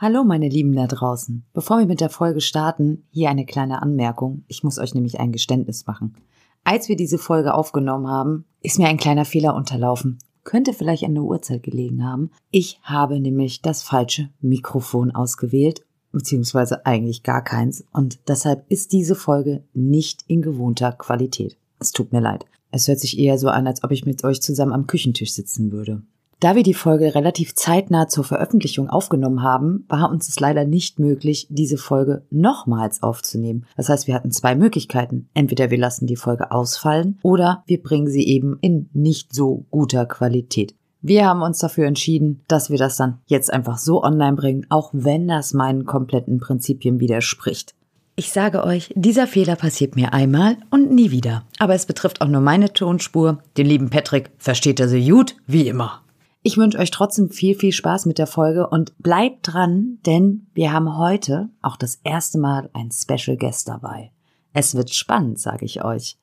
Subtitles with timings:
[0.00, 1.44] Hallo meine Lieben da draußen.
[1.52, 4.44] Bevor wir mit der Folge starten, hier eine kleine Anmerkung.
[4.46, 6.14] Ich muss euch nämlich ein Geständnis machen.
[6.62, 10.18] Als wir diese Folge aufgenommen haben, ist mir ein kleiner Fehler unterlaufen.
[10.44, 12.30] Könnte vielleicht an der Uhrzeit gelegen haben.
[12.52, 17.84] Ich habe nämlich das falsche Mikrofon ausgewählt, beziehungsweise eigentlich gar keins.
[17.92, 21.56] Und deshalb ist diese Folge nicht in gewohnter Qualität.
[21.80, 22.44] Es tut mir leid.
[22.70, 25.72] Es hört sich eher so an, als ob ich mit euch zusammen am Küchentisch sitzen
[25.72, 26.02] würde.
[26.40, 31.00] Da wir die Folge relativ zeitnah zur Veröffentlichung aufgenommen haben, war uns es leider nicht
[31.00, 33.66] möglich, diese Folge nochmals aufzunehmen.
[33.76, 35.28] Das heißt, wir hatten zwei Möglichkeiten.
[35.34, 40.06] Entweder wir lassen die Folge ausfallen oder wir bringen sie eben in nicht so guter
[40.06, 40.76] Qualität.
[41.02, 44.90] Wir haben uns dafür entschieden, dass wir das dann jetzt einfach so online bringen, auch
[44.92, 47.74] wenn das meinen kompletten Prinzipien widerspricht.
[48.14, 51.44] Ich sage euch, dieser Fehler passiert mir einmal und nie wieder.
[51.58, 53.38] Aber es betrifft auch nur meine Tonspur.
[53.56, 56.02] Den lieben Patrick versteht er so gut wie immer.
[56.42, 60.72] Ich wünsche euch trotzdem viel, viel Spaß mit der Folge und bleibt dran, denn wir
[60.72, 64.12] haben heute auch das erste Mal ein Special Guest dabei.
[64.52, 66.16] Es wird spannend, sage ich euch.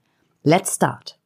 [0.43, 1.19] Let's start!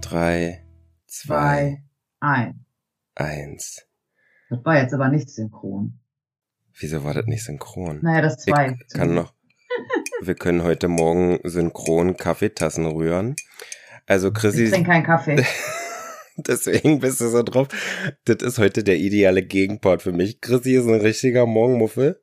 [0.00, 0.64] Drei,
[1.06, 1.84] zwei,
[2.18, 2.64] ein.
[3.14, 3.89] eins.
[4.50, 6.00] Das war jetzt aber nicht synchron.
[6.78, 8.00] Wieso war das nicht synchron?
[8.02, 8.76] Naja, das zwei.
[8.86, 9.32] Ich kann noch.
[10.20, 13.36] Wir können heute Morgen synchron Kaffeetassen rühren.
[14.06, 14.64] Also Chrissy.
[14.64, 15.44] Ich trinke keinen Kaffee.
[16.36, 17.68] Deswegen bist du so drauf.
[18.24, 20.40] Das ist heute der ideale Gegenpart für mich.
[20.40, 22.20] Chrissy ist ein richtiger Morgenmuffel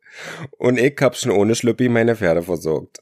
[0.57, 2.99] und ich hab schon ohne Schlüppi meine Pferde versorgt.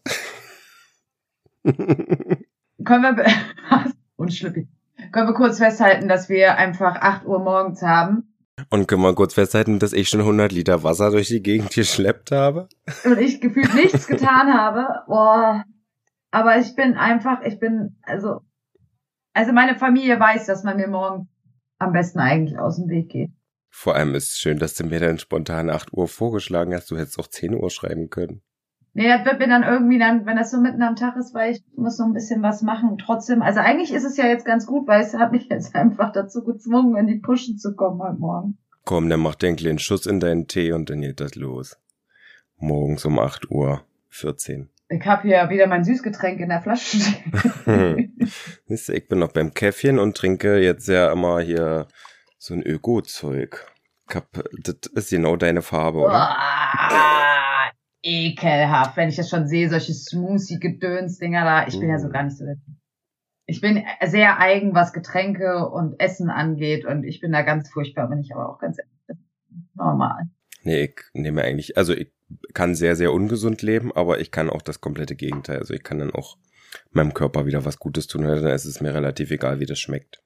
[1.63, 3.25] Können wir,
[4.17, 4.67] und Schlüppi.
[5.11, 8.34] Können wir kurz festhalten, dass wir einfach 8 Uhr morgens haben
[8.69, 12.31] und können wir kurz festhalten, dass ich schon 100 Liter Wasser durch die Gegend geschleppt
[12.31, 12.69] habe?
[13.03, 15.03] Und ich gefühlt nichts getan habe.
[15.07, 15.65] Boah.
[16.31, 18.41] Aber ich bin einfach, ich bin, also,
[19.33, 21.29] also meine Familie weiß, dass man mir morgen
[21.77, 23.31] am besten eigentlich aus dem Weg geht.
[23.69, 26.89] Vor allem ist es schön, dass du mir dann spontan 8 Uhr vorgeschlagen hast.
[26.89, 28.41] Du hättest auch 10 Uhr schreiben können.
[28.97, 31.51] Nee, das wird mir dann irgendwie dann, wenn das so mitten am Tag ist, weil
[31.51, 32.97] ich muss so ein bisschen was machen.
[32.97, 36.13] Trotzdem, also eigentlich ist es ja jetzt ganz gut, weil es hat mich jetzt einfach
[36.13, 38.57] dazu gezwungen, in die Pushen zu kommen heute Morgen.
[38.85, 41.77] Komm, dann mach einen kleinen Schuss in deinen Tee und dann geht das los.
[42.55, 44.69] Morgens um 8 Uhr 14.
[44.87, 48.15] Ich hab hier wieder mein Süßgetränk in der Flasche stehen.
[48.67, 51.87] ich bin noch beim Käffchen und trinke jetzt ja immer hier
[52.37, 53.65] so ein Öko-Zeug.
[54.07, 56.37] Das ist genau deine Farbe, oder?
[58.05, 61.67] Ekelhaft, wenn ich das schon sehe, solche Smoothie-Gedöns-Dinger da.
[61.67, 62.11] Ich bin ja so mm.
[62.11, 62.57] gar nicht so der
[63.47, 68.07] Ich bin sehr eigen, was Getränke und Essen angeht und ich bin da ganz furchtbar,
[68.07, 68.77] bin ich aber auch ganz.
[69.73, 70.29] Normal.
[70.63, 72.11] Nee, ich nehme eigentlich, also ich
[72.53, 75.57] kann sehr, sehr ungesund leben, aber ich kann auch das komplette Gegenteil.
[75.59, 76.37] Also ich kann dann auch
[76.91, 80.21] meinem Körper wieder was Gutes tun, dann ist es mir relativ egal, wie das schmeckt.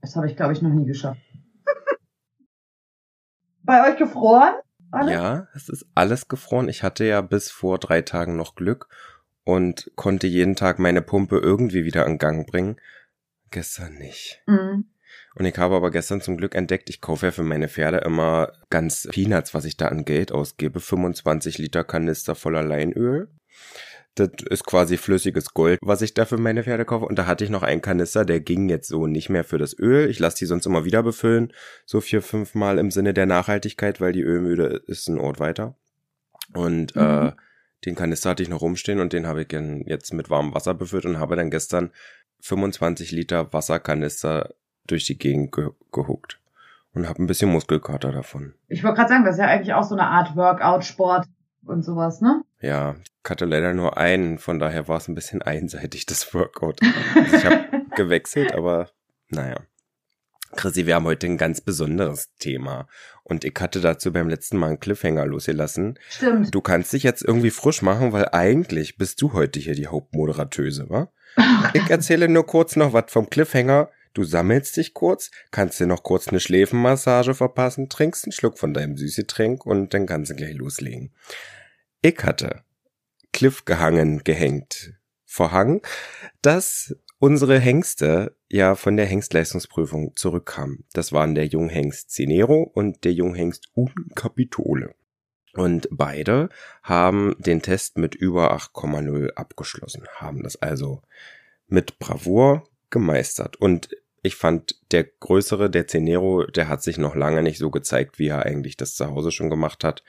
[0.00, 1.20] Das habe ich, glaube ich, noch nie geschafft.
[3.62, 4.54] Bei euch gefroren?
[4.90, 5.12] Alles?
[5.12, 6.68] Ja, es ist alles gefroren.
[6.68, 8.88] Ich hatte ja bis vor drei Tagen noch Glück
[9.44, 12.76] und konnte jeden Tag meine Pumpe irgendwie wieder in Gang bringen.
[13.50, 14.42] Gestern nicht.
[14.46, 14.86] Mhm.
[15.34, 18.52] Und ich habe aber gestern zum Glück entdeckt, ich kaufe ja für meine Pferde immer
[18.68, 20.80] ganz Peanuts, was ich da an Geld ausgebe.
[20.80, 23.28] 25 Liter Kanister voller Leinöl.
[24.16, 27.06] Das ist quasi flüssiges Gold, was ich da für meine Pferde kaufe.
[27.06, 29.78] Und da hatte ich noch einen Kanister, der ging jetzt so nicht mehr für das
[29.78, 30.10] Öl.
[30.10, 31.52] Ich lasse die sonst immer wieder befüllen,
[31.86, 35.76] so vier, fünf Mal im Sinne der Nachhaltigkeit, weil die Ölmüde ist ein Ort weiter.
[36.54, 37.02] Und mhm.
[37.02, 37.32] äh,
[37.84, 39.52] den Kanister hatte ich noch rumstehen und den habe ich
[39.86, 41.90] jetzt mit warmem Wasser befüllt und habe dann gestern
[42.40, 44.54] 25 Liter Wasserkanister
[44.86, 46.40] durch die Gegend ge gehuckt
[46.94, 48.54] und habe ein bisschen Muskelkater davon.
[48.68, 51.26] Ich wollte gerade sagen, das ist ja eigentlich auch so eine Art Workout-Sport
[51.64, 52.42] und sowas, ne?
[52.60, 56.80] Ja, ich hatte leider nur einen, von daher war es ein bisschen einseitig, das Workout.
[57.14, 58.90] Also ich habe gewechselt, aber
[59.28, 59.56] naja.
[60.56, 62.88] Chrissy, wir haben heute ein ganz besonderes Thema.
[63.22, 65.98] Und ich hatte dazu beim letzten Mal einen Cliffhanger losgelassen.
[66.08, 66.52] Stimmt.
[66.52, 70.90] Du kannst dich jetzt irgendwie frisch machen, weil eigentlich bist du heute hier die Hauptmoderatöse,
[70.90, 71.12] wa?
[71.74, 73.90] ich erzähle nur kurz noch was vom Cliffhanger.
[74.12, 78.74] Du sammelst dich kurz, kannst dir noch kurz eine Schläfenmassage verpassen, trinkst einen Schluck von
[78.74, 81.12] deinem Süßgetränk und dann kannst du gleich loslegen.
[82.02, 82.64] Ich hatte
[83.32, 84.94] Cliff gehangen, gehängt,
[85.26, 85.82] verhangen,
[86.40, 90.84] dass unsere Hengste ja von der Hengstleistungsprüfung zurückkamen.
[90.94, 94.94] Das waren der Junghengst Cinero und der Junghengst Uncapitole.
[95.52, 96.48] Und beide
[96.82, 101.02] haben den Test mit über 8,0 abgeschlossen, haben das also
[101.66, 103.56] mit Bravour gemeistert.
[103.56, 103.90] Und
[104.22, 108.28] ich fand, der größere, der Cenero, der hat sich noch lange nicht so gezeigt, wie
[108.28, 110.02] er eigentlich das zu Hause schon gemacht hat.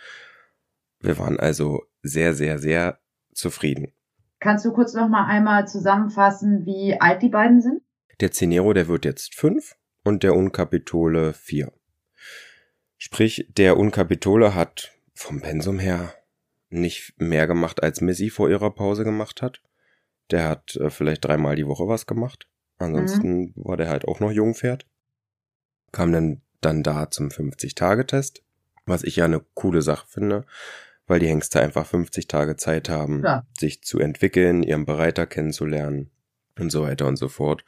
[1.01, 2.99] Wir waren also sehr, sehr, sehr
[3.33, 3.93] zufrieden.
[4.39, 7.81] Kannst du kurz noch mal einmal zusammenfassen, wie alt die beiden sind?
[8.19, 11.71] Der Cenero, der wird jetzt fünf und der Uncapitole vier.
[12.97, 16.13] Sprich, der Uncapitole hat vom Pensum her
[16.69, 19.61] nicht mehr gemacht, als Missy vor ihrer Pause gemacht hat.
[20.29, 22.47] Der hat äh, vielleicht dreimal die Woche was gemacht.
[22.77, 23.53] Ansonsten mhm.
[23.55, 24.87] war der halt auch noch Jungpferd.
[25.91, 28.43] Kam dann, dann da zum 50-Tage-Test,
[28.85, 30.45] was ich ja eine coole Sache finde,
[31.11, 33.43] weil die Hengste einfach 50 Tage Zeit haben, ja.
[33.59, 36.09] sich zu entwickeln, ihren Bereiter kennenzulernen
[36.57, 37.65] und so weiter und so fort.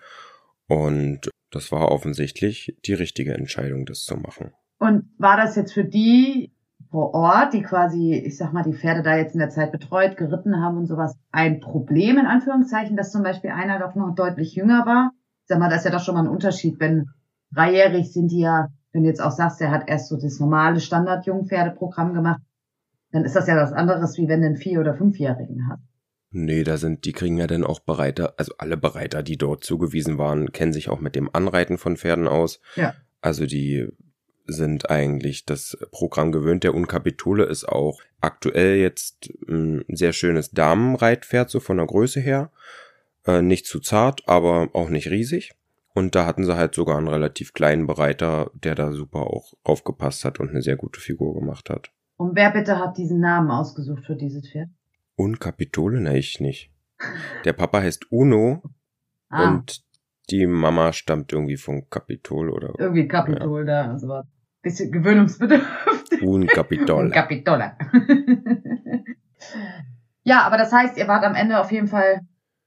[0.69, 4.53] Und das war offensichtlich die richtige Entscheidung, das zu machen.
[4.79, 6.53] Und war das jetzt für die
[6.89, 10.15] vor Ort, die quasi, ich sag mal, die Pferde da jetzt in der Zeit betreut,
[10.15, 14.55] geritten haben und sowas, ein Problem in Anführungszeichen, dass zum Beispiel einer doch noch deutlich
[14.55, 15.11] jünger war?
[15.41, 17.09] Ich sag mal, das ist ja doch schon mal ein Unterschied, wenn
[17.51, 20.79] dreijährig sind die ja, wenn du jetzt auch sagst, er hat erst so das normale
[20.79, 22.39] Standard-Jungpferdeprogramm gemacht,
[23.13, 25.83] dann ist das ja was anderes, wie wenn du einen Vier- oder Fünfjährigen hast.
[26.31, 30.17] Nee, da sind, die kriegen ja dann auch Bereiter, also alle Bereiter, die dort zugewiesen
[30.17, 32.59] waren, kennen sich auch mit dem Anreiten von Pferden aus.
[32.75, 32.95] Ja.
[33.21, 33.87] Also die
[34.47, 36.63] sind eigentlich das Programm gewöhnt.
[36.63, 42.51] Der Unkapitole ist auch aktuell jetzt ein sehr schönes Damenreitpferd, so von der Größe her.
[43.27, 45.51] Äh, nicht zu zart, aber auch nicht riesig.
[45.93, 50.25] Und da hatten sie halt sogar einen relativ kleinen Bereiter, der da super auch aufgepasst
[50.25, 51.91] hat und eine sehr gute Figur gemacht hat.
[52.17, 54.69] Und wer bitte hat diesen Namen ausgesucht für dieses Pferd?
[55.15, 55.99] Unkapitole?
[56.01, 56.71] Ne, ich nicht.
[57.45, 58.61] Der Papa heißt Uno
[59.29, 59.49] ah.
[59.49, 59.83] und
[60.29, 62.73] die Mama stammt irgendwie vom Kapitol oder.
[62.79, 63.83] Irgendwie Kapitol ja.
[63.83, 64.27] da, also war
[64.63, 66.21] bisschen gewöhnungsbedürftig.
[66.23, 67.05] Unkapitole.
[67.05, 67.73] Unkapitole.
[70.23, 72.21] ja, aber das heißt, ihr wart am Ende auf jeden Fall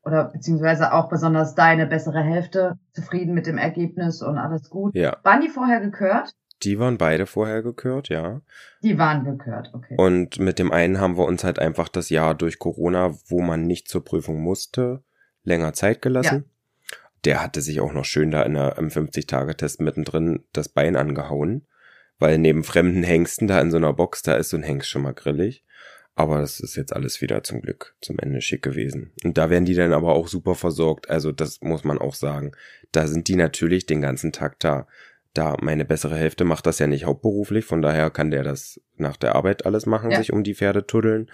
[0.04, 4.94] oder beziehungsweise auch besonders deine bessere Hälfte zufrieden mit dem Ergebnis und alles gut.
[4.94, 5.16] Ja.
[5.24, 6.32] Waren die vorher gekürt?
[6.62, 8.40] Die waren beide vorher gekürt, ja.
[8.82, 9.94] Die waren gekürt, okay.
[9.98, 13.66] Und mit dem einen haben wir uns halt einfach das Jahr durch Corona, wo man
[13.66, 15.02] nicht zur Prüfung musste,
[15.42, 16.44] länger Zeit gelassen.
[16.46, 16.96] Ja.
[17.24, 21.66] Der hatte sich auch noch schön da in der, im 50-Tage-Test mittendrin das Bein angehauen,
[22.18, 25.02] weil neben fremden Hengsten da in so einer Box, da ist so ein Hengst schon
[25.02, 25.64] mal grillig.
[26.18, 29.12] Aber das ist jetzt alles wieder zum Glück zum Ende schick gewesen.
[29.22, 31.10] Und da werden die dann aber auch super versorgt.
[31.10, 32.52] Also das muss man auch sagen.
[32.90, 34.86] Da sind die natürlich den ganzen Tag da
[35.36, 39.16] da meine bessere Hälfte macht das ja nicht hauptberuflich, von daher kann der das nach
[39.16, 40.18] der Arbeit alles machen, ja.
[40.18, 41.30] sich um die Pferde tuddeln.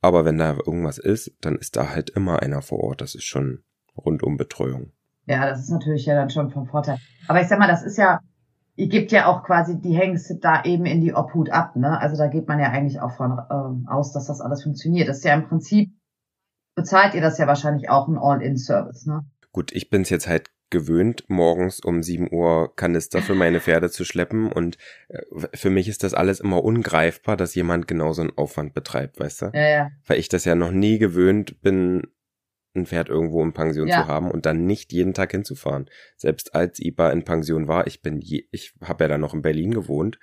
[0.00, 3.00] Aber wenn da irgendwas ist, dann ist da halt immer einer vor Ort.
[3.00, 3.62] Das ist schon
[3.96, 4.92] rundum Betreuung.
[5.26, 6.98] Ja, das ist natürlich ja dann schon vom Vorteil.
[7.26, 8.20] Aber ich sag mal, das ist ja,
[8.76, 11.98] ihr gebt ja auch quasi die Hengste da eben in die Obhut ab, ne?
[11.98, 15.08] Also da geht man ja eigentlich auch von ähm, aus, dass das alles funktioniert.
[15.08, 15.94] Das ist ja im Prinzip,
[16.74, 19.24] bezahlt ihr das ja wahrscheinlich auch ein All-In-Service, ne?
[19.52, 24.04] Gut, ich bin's jetzt halt gewöhnt, morgens um 7 Uhr Kanister für meine Pferde zu
[24.04, 24.78] schleppen und
[25.08, 25.22] äh,
[25.54, 29.46] für mich ist das alles immer ungreifbar, dass jemand genauso einen Aufwand betreibt, weißt du?
[29.54, 29.90] Ja, ja.
[30.06, 32.08] Weil ich das ja noch nie gewöhnt bin,
[32.74, 34.02] ein Pferd irgendwo in Pension ja.
[34.02, 35.88] zu haben und dann nicht jeden Tag hinzufahren.
[36.16, 39.42] Selbst als IBA in Pension war, ich bin je, ich habe ja dann noch in
[39.42, 40.18] Berlin gewohnt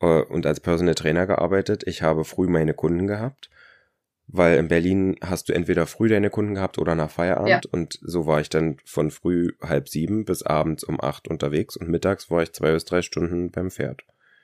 [0.00, 1.82] äh, und als Personal Trainer gearbeitet.
[1.86, 3.50] Ich habe früh meine Kunden gehabt
[4.28, 7.70] weil in Berlin hast du entweder früh deine Kunden gehabt oder nach Feierabend ja.
[7.72, 11.88] und so war ich dann von früh halb sieben bis abends um acht unterwegs und
[11.88, 14.02] mittags war ich zwei bis drei Stunden beim Pferd.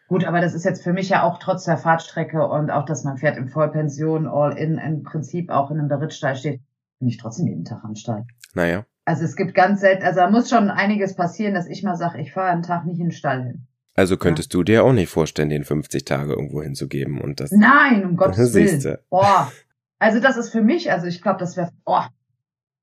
[0.09, 3.05] Gut, aber das ist jetzt für mich ja auch trotz der Fahrtstrecke und auch, dass
[3.05, 6.61] mein Pferd in Vollpension, all in, im Prinzip auch in einem Berittstall steht,
[6.99, 8.27] bin ich trotzdem jeden Tag am Stall.
[8.55, 8.85] Naja.
[9.07, 12.21] Also es gibt ganz selten, also da muss schon einiges passieren, dass ich mal sage,
[12.21, 13.67] ich fahre einen Tag nicht in den Stall hin.
[13.97, 14.59] Also könntest ja.
[14.59, 17.53] du dir auch nicht vorstellen, den 50 Tage irgendwo hinzugeben und das.
[17.53, 18.99] Nein, um Gottes Willen.
[19.09, 19.53] Boah,
[19.99, 22.03] also das ist für mich, also ich glaube, das wäre, oh,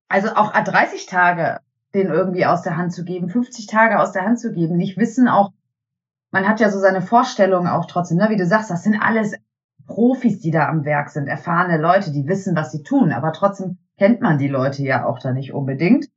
[0.07, 1.59] also auch 30 Tage
[1.93, 4.97] den irgendwie aus der Hand zu geben, 50 Tage aus der Hand zu geben, nicht
[4.97, 5.51] wissen auch,
[6.31, 8.29] man hat ja so seine Vorstellungen auch trotzdem, ne?
[8.29, 9.35] wie du sagst, das sind alles
[9.87, 13.77] Profis, die da am Werk sind, erfahrene Leute, die wissen, was sie tun, aber trotzdem
[13.97, 16.07] kennt man die Leute ja auch da nicht unbedingt.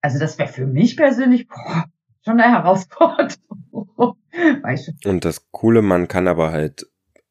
[0.00, 1.84] Also das wäre für mich persönlich boah,
[2.24, 3.38] schon eine Herausforderung.
[5.04, 6.86] Und das Coole, man kann aber halt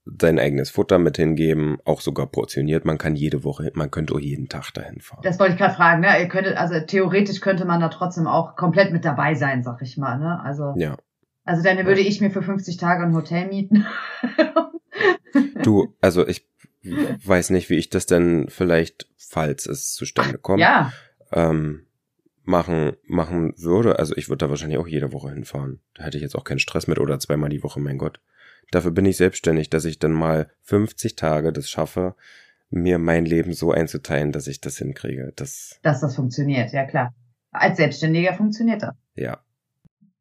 [0.06, 2.86] sein eigenes Futter mit hingeben, auch sogar portioniert.
[2.86, 5.22] Man kann jede Woche, man könnte auch jeden Tag dahin fahren.
[5.24, 6.20] Das wollte ich gerade fragen, ne?
[6.20, 9.98] Ihr könntet, also theoretisch könnte man da trotzdem auch komplett mit dabei sein, sag ich
[9.98, 10.40] mal, ne?
[10.44, 10.74] Also.
[10.78, 10.98] Ja.
[11.44, 13.86] Also dann würde ich mir für 50 Tage ein Hotel mieten.
[15.64, 16.48] du, also ich
[16.84, 20.92] weiß nicht, wie ich das denn vielleicht, falls es zustande kommt, ja.
[21.32, 21.86] ähm,
[22.44, 24.00] machen, machen würde.
[24.00, 25.82] Also ich würde da wahrscheinlich auch jede Woche hinfahren.
[25.94, 28.20] Da hätte ich jetzt auch keinen Stress mit oder zweimal die Woche, mein Gott.
[28.72, 32.16] Dafür bin ich selbstständig, dass ich dann mal 50 Tage das schaffe,
[32.70, 35.32] mir mein Leben so einzuteilen, dass ich das hinkriege.
[35.36, 37.14] Das dass das funktioniert, ja klar.
[37.52, 38.96] Als Selbstständiger funktioniert das.
[39.16, 39.40] Ja.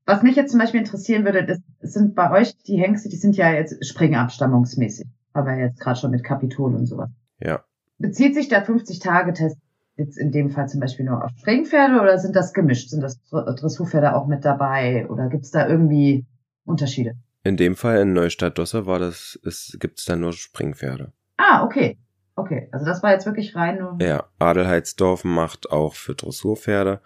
[0.06, 3.36] Was mich jetzt zum Beispiel interessieren würde, das sind bei euch die Hengste, die sind
[3.36, 5.06] ja jetzt springabstammungsmäßig.
[5.32, 7.10] Aber jetzt gerade schon mit Kapitol und sowas.
[7.40, 7.64] Ja.
[7.98, 9.56] Bezieht sich der 50-Tage-Test
[9.96, 12.90] jetzt in dem Fall zum Beispiel nur auf Springpferde oder sind das gemischt?
[12.90, 16.26] Sind das Dressurpferde auch mit dabei oder gibt es da irgendwie
[16.64, 17.14] Unterschiede?
[17.44, 21.12] In dem Fall in Neustadt-Dosse war das, es gibt da nur Springpferde.
[21.36, 21.98] Ah, okay.
[22.36, 23.98] Okay, also das war jetzt wirklich rein nur.
[24.00, 27.00] Ja, Adelheidsdorf macht auch für Dressurpferde.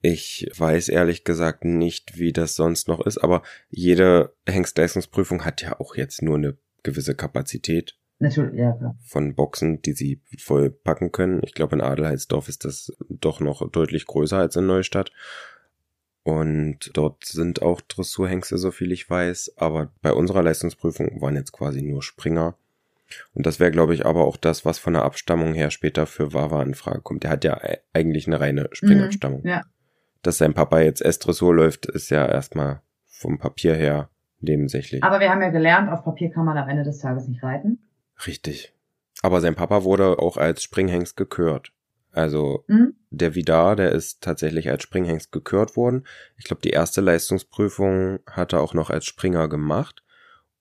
[0.00, 5.78] Ich weiß ehrlich gesagt nicht, wie das sonst noch ist, aber jede Hengstleistungsprüfung hat ja
[5.78, 7.98] auch jetzt nur eine gewisse Kapazität.
[8.18, 8.96] Natürlich, ja, klar.
[9.02, 11.40] Von Boxen, die sie voll packen können.
[11.42, 15.10] Ich glaube, in Adelheidsdorf ist das doch noch deutlich größer als in Neustadt.
[16.22, 19.54] Und dort sind auch Dressurhengste, so viel ich weiß.
[19.56, 22.56] Aber bei unserer Leistungsprüfung waren jetzt quasi nur Springer.
[23.34, 26.32] Und das wäre, glaube ich, aber auch das, was von der Abstammung her später für
[26.32, 27.24] Wawa in Frage kommt.
[27.24, 27.60] Der hat ja
[27.92, 29.42] eigentlich eine reine Springabstammung.
[29.42, 29.62] Mhm, ja.
[30.22, 34.10] Dass sein Papa jetzt S-Dressur läuft, ist ja erstmal vom Papier her
[34.40, 35.02] nebensächlich.
[35.02, 37.78] Aber wir haben ja gelernt, auf Papier kann man am Ende des Tages nicht reiten.
[38.26, 38.74] Richtig.
[39.22, 41.72] Aber sein Papa wurde auch als Springhengst gekürt.
[42.12, 42.94] Also mhm.
[43.10, 46.04] der Vidar, der ist tatsächlich als Springhengst gekürt worden.
[46.36, 50.02] Ich glaube, die erste Leistungsprüfung hat er auch noch als Springer gemacht.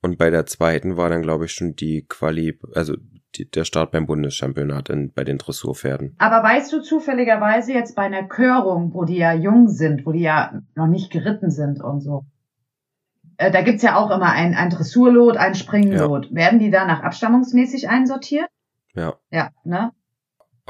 [0.01, 2.95] Und bei der zweiten war dann, glaube ich, schon die Quali, also
[3.35, 6.15] die, der Start beim Bundeschampionat in, bei den Dressurpferden.
[6.19, 10.21] Aber weißt du zufälligerweise jetzt bei einer Körung, wo die ja jung sind, wo die
[10.21, 12.25] ja noch nicht geritten sind und so,
[13.37, 16.25] äh, da gibt's ja auch immer ein, ein Dressurlot, ein Springlot.
[16.25, 16.35] Ja.
[16.35, 18.49] Werden die da nach abstammungsmäßig einsortiert?
[18.93, 19.15] Ja.
[19.31, 19.91] Ja, ne?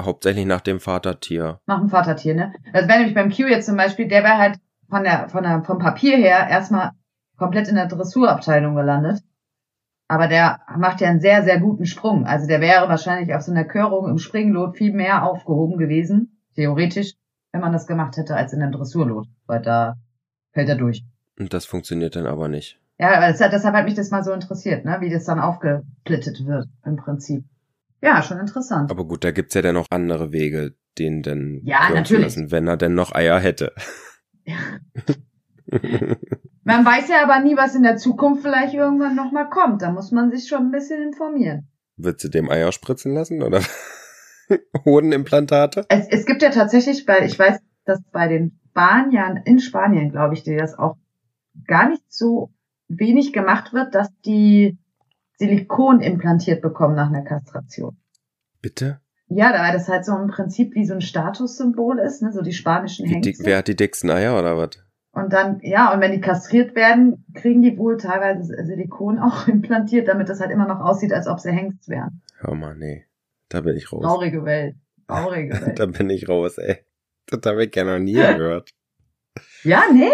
[0.04, 1.60] Hauptsächlich nach dem Vatertier.
[1.66, 2.52] Nach dem Vatertier, ne?
[2.72, 5.62] Das wäre nämlich beim Q jetzt zum Beispiel, der wäre halt von der, von der,
[5.64, 6.90] vom Papier her erstmal
[7.36, 9.22] komplett in der Dressurabteilung gelandet.
[10.08, 12.26] Aber der macht ja einen sehr, sehr guten Sprung.
[12.26, 17.14] Also der wäre wahrscheinlich auf so einer Körung im Springlot viel mehr aufgehoben gewesen, theoretisch,
[17.52, 19.28] wenn man das gemacht hätte, als in einem Dressurlot.
[19.46, 19.96] Weil da
[20.52, 21.04] fällt er durch.
[21.38, 22.80] Und das funktioniert dann aber nicht.
[22.98, 24.98] Ja, aber deshalb hat mich das mal so interessiert, ne?
[25.00, 27.44] wie das dann aufgesplittet wird im Prinzip.
[28.02, 28.90] Ja, schon interessant.
[28.90, 32.24] Aber gut, da gibt's ja dann noch andere Wege, den dann ja, natürlich.
[32.24, 33.72] lassen, wenn er denn noch Eier hätte.
[34.42, 34.56] Ja.
[36.64, 39.82] man weiß ja aber nie, was in der Zukunft vielleicht irgendwann nochmal kommt.
[39.82, 41.68] Da muss man sich schon ein bisschen informieren.
[41.96, 43.60] Wird sie dem Eier spritzen lassen oder
[44.84, 45.84] Hodenimplantate?
[45.88, 50.34] Es, es gibt ja tatsächlich, weil ich weiß, dass bei den Spaniern, in Spanien, glaube
[50.34, 50.96] ich, die das auch
[51.66, 52.50] gar nicht so
[52.88, 54.78] wenig gemacht wird, dass die
[55.40, 57.96] Silikon implantiert bekommen nach einer Kastration.
[58.60, 59.00] Bitte?
[59.28, 62.52] Ja, da das halt so im Prinzip wie so ein Statussymbol ist, ne, so die
[62.52, 63.44] spanischen die, Hengste.
[63.46, 64.84] wer hat die dicksten Eier oder was?
[65.12, 70.08] Und dann, ja, und wenn die kastriert werden, kriegen die wohl teilweise Silikon auch implantiert,
[70.08, 72.20] damit das halt immer noch aussieht, als ob sie Hengst wären.
[72.38, 73.06] Hör mal, nee.
[73.48, 74.02] Da bin ich raus.
[74.02, 74.76] Traurige Welt.
[75.08, 75.78] Traurige Welt.
[75.78, 76.84] da bin ich raus, ey.
[77.26, 78.70] Das habe ich ja noch nie gehört.
[79.64, 80.10] Ja, nee?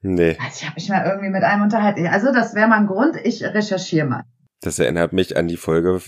[0.00, 0.36] Nee.
[0.40, 2.06] Also ich habe mich mal irgendwie mit einem unterhalten.
[2.08, 4.24] Also das wäre mal ein Grund, ich recherchiere mal.
[4.60, 6.00] Das erinnert mich an die Folge,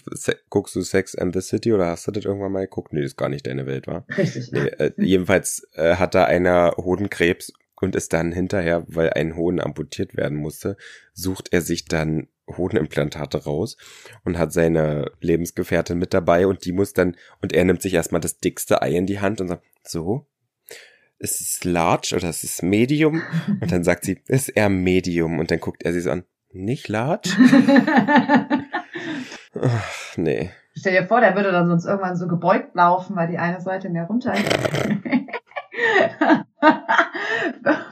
[0.49, 2.93] guckst du Sex and the City oder hast du das irgendwann mal geguckt?
[2.93, 4.07] Nee, das ist gar nicht deine Welt, war.
[4.17, 4.51] Richtig.
[4.53, 9.61] Nee, äh, jedenfalls äh, hat da einer Hodenkrebs und ist dann hinterher, weil ein Hoden
[9.61, 10.77] amputiert werden musste,
[11.13, 13.77] sucht er sich dann Hodenimplantate raus
[14.25, 18.23] und hat seine Lebensgefährtin mit dabei und die muss dann, und er nimmt sich erstmal
[18.23, 20.27] das dickste Ei in die Hand und sagt, so,
[21.19, 23.23] ist es large oder ist es medium?
[23.61, 25.41] Und dann sagt sie, ist er medium.
[25.41, 27.31] Und dann guckt er sie so an, nicht large?
[29.61, 30.51] Ach, nee.
[30.75, 33.89] Stell dir vor, der würde dann sonst irgendwann so gebeugt laufen, weil die eine Seite
[33.89, 34.45] mehr runter ist.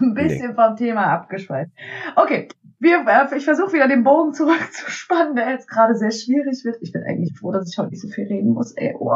[0.01, 0.55] Ein bisschen nee.
[0.55, 1.73] vom Thema abgeschweift.
[2.15, 2.49] Okay,
[2.79, 6.77] wir, äh, ich versuche wieder den Bogen zurückzuspannen, der jetzt gerade sehr schwierig wird.
[6.81, 8.73] Ich bin eigentlich froh, dass ich heute nicht so viel reden muss.
[8.73, 9.13] Ey, oh.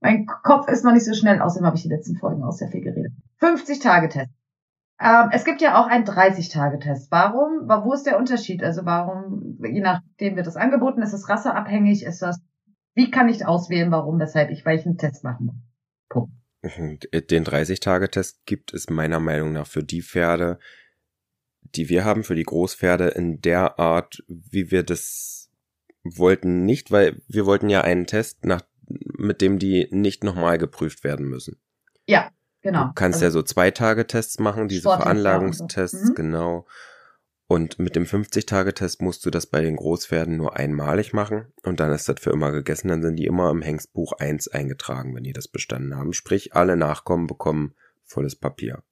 [0.00, 2.68] Mein Kopf ist noch nicht so schnell, außerdem habe ich die letzten Folgen auch sehr
[2.68, 3.12] viel geredet.
[3.40, 4.30] 50-Tage-Test.
[5.00, 7.10] Ähm, es gibt ja auch einen 30-Tage-Test.
[7.10, 7.68] Warum?
[7.68, 8.62] Wo ist der Unterschied?
[8.62, 12.40] Also warum, je nachdem wird das angeboten, ist es rasseabhängig, ist das,
[12.94, 15.56] wie kann ich auswählen, warum, weshalb ich welchen Test machen muss?
[16.08, 16.32] Punkt.
[17.30, 20.58] Den 30-Tage-Test gibt es meiner Meinung nach für die Pferde,
[21.60, 25.50] die wir haben, für die Großpferde in der Art, wie wir das
[26.04, 31.04] wollten, nicht, weil wir wollten ja einen Test, nach, mit dem die nicht nochmal geprüft
[31.04, 31.60] werden müssen.
[32.06, 32.30] Ja,
[32.64, 32.86] Genau.
[32.86, 36.12] Du kannst also, ja so zwei Tage Tests machen, diese Veranlagungstests, so.
[36.12, 36.14] mhm.
[36.14, 36.66] genau.
[37.46, 41.92] Und mit dem 50-Tage-Test musst du das bei den Großpferden nur einmalig machen und dann
[41.92, 42.88] ist das für immer gegessen.
[42.88, 46.14] Dann sind die immer im Hengstbuch 1 eingetragen, wenn die das bestanden haben.
[46.14, 47.74] Sprich, alle Nachkommen bekommen
[48.06, 48.82] volles Papier.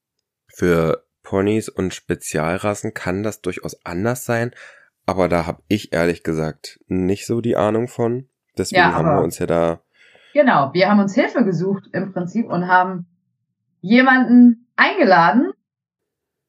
[0.48, 4.50] Für Ponys und Spezialrassen kann das durchaus anders sein,
[5.06, 8.28] aber da habe ich ehrlich gesagt nicht so die Ahnung von.
[8.58, 9.80] Deswegen ja, haben wir uns ja da.
[10.34, 13.06] Genau, wir haben uns Hilfe gesucht im Prinzip und haben
[13.82, 15.52] jemanden eingeladen,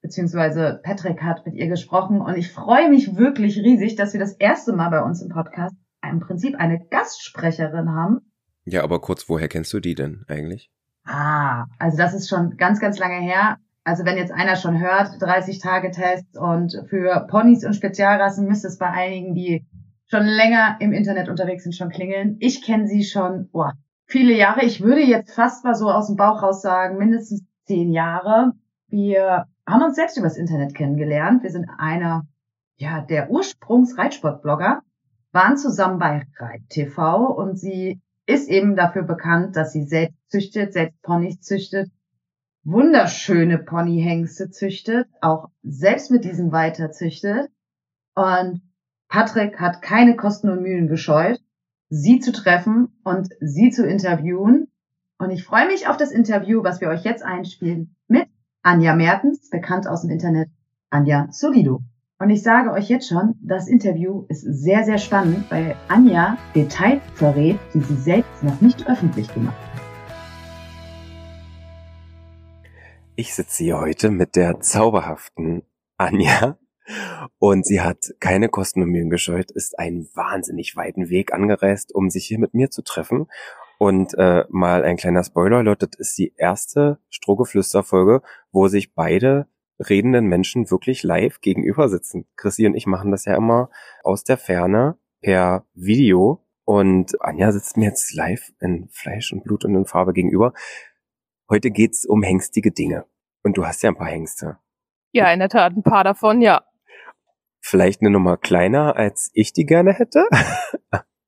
[0.01, 4.33] beziehungsweise Patrick hat mit ihr gesprochen und ich freue mich wirklich riesig, dass wir das
[4.33, 5.75] erste Mal bei uns im Podcast
[6.09, 8.21] im Prinzip eine Gastsprecherin haben.
[8.65, 10.69] Ja, aber kurz, woher kennst du die denn eigentlich?
[11.05, 13.57] Ah, also das ist schon ganz, ganz lange her.
[13.83, 18.67] Also wenn jetzt einer schon hört, 30 Tage Tests und für Ponys und Spezialrassen müsste
[18.67, 19.65] es bei einigen, die
[20.05, 22.37] schon länger im Internet unterwegs sind, schon klingeln.
[22.39, 23.65] Ich kenne sie schon oh,
[24.05, 24.63] viele Jahre.
[24.63, 28.53] Ich würde jetzt fast mal so aus dem Bauch raus sagen, mindestens zehn Jahre.
[28.87, 31.43] Wir haben uns selbst übers Internet kennengelernt.
[31.43, 32.27] Wir sind einer
[32.77, 34.81] ja, der Ursprungs-Reitsport-Blogger,
[35.31, 40.73] waren zusammen bei Reit TV und sie ist eben dafür bekannt, dass sie selbst züchtet,
[40.73, 41.91] selbst Ponys züchtet,
[42.63, 47.49] wunderschöne Ponyhengste züchtet, auch selbst mit diesen weiter züchtet.
[48.15, 48.61] Und
[49.09, 51.39] Patrick hat keine Kosten und Mühen gescheut,
[51.89, 54.67] sie zu treffen und sie zu interviewen.
[55.17, 58.27] Und ich freue mich auf das Interview, was wir euch jetzt einspielen mit
[58.61, 60.49] Anja Mertens, bekannt aus dem Internet
[60.89, 61.81] Anja Solido.
[62.19, 67.01] Und ich sage euch jetzt schon, das Interview ist sehr, sehr spannend, weil Anja Details
[67.15, 69.81] verrät, die sie selbst noch nicht öffentlich gemacht hat.
[73.15, 75.63] Ich sitze hier heute mit der zauberhaften
[75.97, 76.57] Anja
[77.39, 82.09] und sie hat keine Kosten und Mühen gescheut, ist einen wahnsinnig weiten Weg angereist, um
[82.09, 83.27] sich hier mit mir zu treffen.
[83.79, 88.21] Und äh, mal ein kleiner Spoiler, Leute, das ist die erste Strohgeflüster-Folge,
[88.51, 89.47] wo sich beide
[89.79, 92.25] redenden Menschen wirklich live gegenüber sitzen.
[92.37, 93.69] Chrissy und ich machen das ja immer
[94.03, 99.65] aus der Ferne per Video und Anja sitzt mir jetzt live in Fleisch und Blut
[99.65, 100.53] und in Farbe gegenüber.
[101.49, 103.05] Heute geht's um hängstige Dinge.
[103.43, 104.57] Und du hast ja ein paar Hengste.
[105.11, 106.63] Ja, in der Tat, ein paar davon, ja.
[107.65, 110.25] Vielleicht eine Nummer kleiner, als ich die gerne hätte.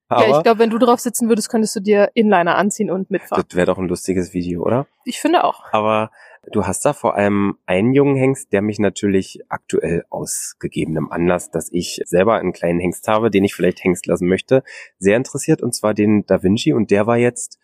[0.09, 3.09] Aber ja, ich glaube, wenn du drauf sitzen würdest, könntest du dir Inliner anziehen und
[3.09, 3.43] mitfahren.
[3.47, 4.85] Das wäre doch ein lustiges Video, oder?
[5.05, 5.63] Ich finde auch.
[5.71, 6.11] Aber
[6.51, 11.49] Du hast da vor allem einen jungen Hengst, der mich natürlich aktuell aus gegebenem Anlass,
[11.49, 14.63] dass ich selber einen kleinen Hengst habe, den ich vielleicht Hengst lassen möchte,
[14.99, 16.73] sehr interessiert, und zwar den Da Vinci.
[16.73, 17.59] Und der war jetzt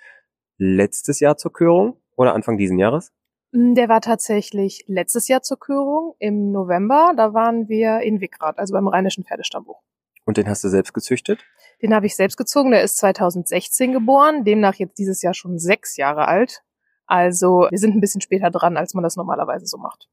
[0.58, 3.14] letztes Jahr zur Körung oder Anfang diesen Jahres?
[3.52, 7.14] Mm, der war tatsächlich letztes Jahr zur Körung im November.
[7.16, 9.82] Da waren wir in Wickrad, also beim Rheinischen Pferdestammbuch.
[10.26, 11.44] Und den hast du selbst gezüchtet?
[11.82, 12.72] Den habe ich selbst gezogen.
[12.72, 16.64] Der ist 2016 geboren, demnach jetzt dieses Jahr schon sechs Jahre alt.
[17.06, 20.08] Also wir sind ein bisschen später dran, als man das normalerweise so macht.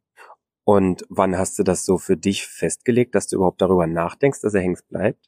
[0.65, 4.55] Und wann hast du das so für dich festgelegt, dass du überhaupt darüber nachdenkst, dass
[4.55, 5.28] er Hengst bleibt?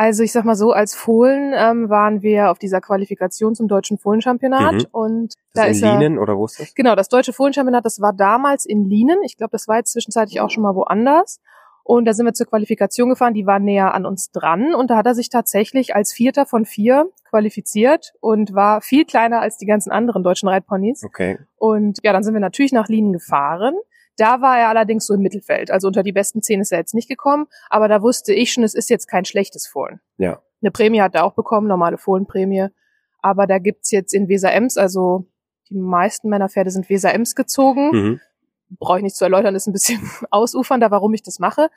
[0.00, 3.98] Also ich sag mal so, als Fohlen ähm, waren wir auf dieser Qualifikation zum deutschen
[3.98, 4.86] Fohlenchampionat mhm.
[4.92, 6.72] und das da ist in Lienen oder wo ist das?
[6.76, 9.18] Genau, das deutsche Fohlenchampionat, das war damals in Lienen.
[9.24, 11.40] Ich glaube, das war jetzt zwischenzeitlich auch schon mal woanders.
[11.82, 14.72] Und da sind wir zur Qualifikation gefahren, die war näher an uns dran.
[14.72, 19.40] Und da hat er sich tatsächlich als Vierter von vier qualifiziert und war viel kleiner
[19.40, 21.02] als die ganzen anderen deutschen Reitponys.
[21.02, 21.38] Okay.
[21.56, 23.74] Und ja, dann sind wir natürlich nach Lienen gefahren.
[24.18, 25.70] Da war er allerdings so im Mittelfeld.
[25.70, 27.46] Also unter die besten zehn ist er jetzt nicht gekommen.
[27.70, 30.00] Aber da wusste ich schon, es ist jetzt kein schlechtes Fohlen.
[30.18, 30.42] Ja.
[30.60, 32.66] Eine Prämie hat er auch bekommen, normale Fohlenprämie.
[33.22, 35.26] Aber da gibt's jetzt in Weser Ems, also
[35.70, 37.90] die meisten meiner Pferde sind Weser Ems gezogen.
[37.90, 38.20] Mhm
[38.78, 40.00] brauche ich nicht zu erläutern, ist ein bisschen
[40.30, 41.70] ausufernder, warum ich das mache.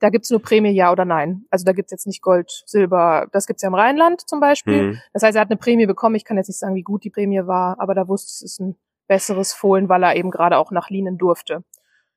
[0.00, 1.44] Da gibt's nur Prämie, ja oder nein.
[1.50, 4.82] Also da gibt's jetzt nicht Gold, Silber, das gibt's ja im Rheinland zum Beispiel.
[4.82, 5.00] Mhm.
[5.12, 6.16] Das heißt, er hat eine Prämie bekommen.
[6.16, 8.42] Ich kann jetzt nicht sagen, wie gut die Prämie war, aber da wusste ich, es
[8.42, 11.62] ist ein besseres Fohlen, weil er eben gerade auch nach Lienen durfte.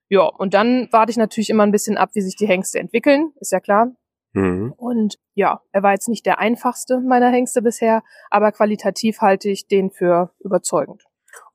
[0.10, 3.34] Ja, und dann warte ich natürlich immer ein bisschen ab, wie sich die Hengste entwickeln,
[3.40, 3.92] ist ja klar.
[4.34, 4.74] Mhm.
[4.78, 9.68] Und ja, er war jetzt nicht der einfachste meiner Hengste bisher, aber qualitativ halte ich
[9.68, 11.04] den für überzeugend.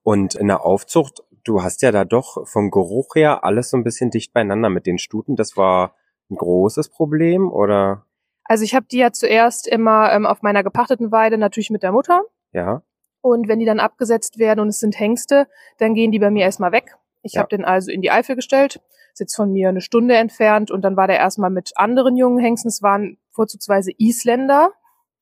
[0.02, 3.84] Und in der Aufzucht du hast ja da doch vom Geruch her alles so ein
[3.84, 5.36] bisschen dicht beieinander mit den Stuten.
[5.36, 5.94] Das war
[6.30, 8.06] ein großes Problem, oder?
[8.44, 11.92] Also ich habe die ja zuerst immer ähm, auf meiner gepachteten Weide natürlich mit der
[11.92, 12.22] Mutter.
[12.52, 12.82] Ja.
[13.20, 15.46] Und wenn die dann abgesetzt werden und es sind Hengste,
[15.78, 16.96] dann gehen die bei mir erstmal weg.
[17.22, 17.40] Ich ja.
[17.40, 18.80] habe den also in die Eifel gestellt,
[19.14, 22.68] sitzt von mir eine Stunde entfernt und dann war der erstmal mit anderen jungen Hengsten.
[22.68, 24.72] Es waren vorzugsweise Isländer,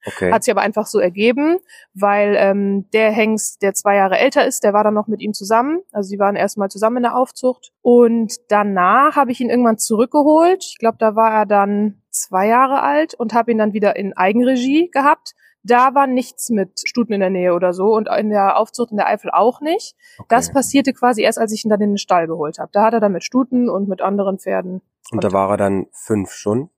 [0.06, 0.32] Okay.
[0.32, 1.58] Hat sich aber einfach so ergeben,
[1.92, 5.34] weil ähm, der Hengst, der zwei Jahre älter ist, der war dann noch mit ihm
[5.34, 5.80] zusammen.
[5.92, 7.72] Also sie waren erstmal zusammen in der Aufzucht.
[7.82, 10.64] Und danach habe ich ihn irgendwann zurückgeholt.
[10.64, 14.16] Ich glaube, da war er dann zwei Jahre alt und habe ihn dann wieder in
[14.16, 15.34] Eigenregie gehabt.
[15.62, 18.96] Da war nichts mit Stuten in der Nähe oder so und in der Aufzucht in
[18.96, 19.94] der Eifel auch nicht.
[20.18, 20.26] Okay.
[20.28, 22.70] Das passierte quasi erst, als ich ihn dann in den Stall geholt habe.
[22.72, 24.80] Da hat er dann mit Stuten und mit anderen Pferden.
[25.12, 26.70] Und da war er dann fünf schon?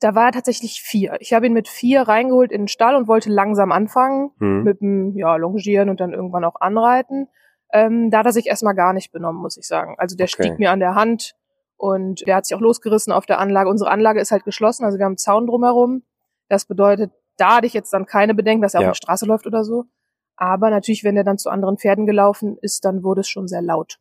[0.00, 1.18] Da war er tatsächlich vier.
[1.20, 4.62] Ich habe ihn mit vier reingeholt in den Stall und wollte langsam anfangen mhm.
[4.62, 7.28] mit dem ja, Longieren und dann irgendwann auch anreiten.
[7.72, 9.94] Ähm, da hat er sich erstmal gar nicht benommen, muss ich sagen.
[9.98, 10.44] Also der okay.
[10.44, 11.34] stieg mir an der Hand
[11.76, 13.68] und der hat sich auch losgerissen auf der Anlage.
[13.68, 16.02] Unsere Anlage ist halt geschlossen, also wir haben einen Zaun drumherum.
[16.48, 18.88] Das bedeutet, da hatte ich jetzt dann keine Bedenken, dass er ja.
[18.88, 19.84] auf der Straße läuft oder so.
[20.36, 23.62] Aber natürlich, wenn er dann zu anderen Pferden gelaufen ist, dann wurde es schon sehr
[23.62, 23.98] laut.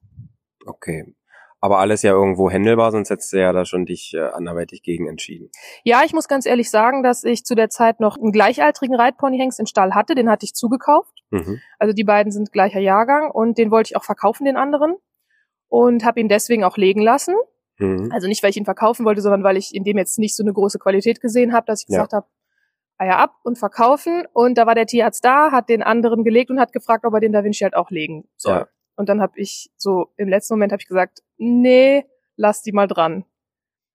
[0.66, 1.14] Okay.
[1.62, 5.08] Aber alles ja irgendwo händelbar, sonst hättest du ja da schon dich äh, anderweitig gegen
[5.10, 5.50] entschieden.
[5.84, 9.60] Ja, ich muss ganz ehrlich sagen, dass ich zu der Zeit noch einen gleichaltrigen Reitponyhengst
[9.60, 10.16] in Stall hatte.
[10.16, 11.14] Den hatte ich zugekauft.
[11.32, 11.60] Mhm.
[11.78, 14.96] Also die beiden sind gleicher Jahrgang und den wollte ich auch verkaufen, den anderen.
[15.68, 17.36] Und habe ihn deswegen auch legen lassen.
[17.78, 18.10] Mhm.
[18.14, 20.44] Also nicht, weil ich ihn verkaufen wollte, sondern weil ich in dem jetzt nicht so
[20.44, 22.18] eine große Qualität gesehen habe, dass ich gesagt ja.
[22.20, 22.28] habe,
[23.00, 24.26] Eier ab und verkaufen.
[24.34, 27.20] Und da war der Tierarzt da, hat den anderen gelegt und hat gefragt, ob er
[27.20, 28.54] den Da Vinci halt auch legen soll.
[28.54, 28.68] Ja.
[28.96, 32.88] Und dann habe ich so im letzten Moment habe ich gesagt, nee, lass die mal
[32.88, 33.26] dran.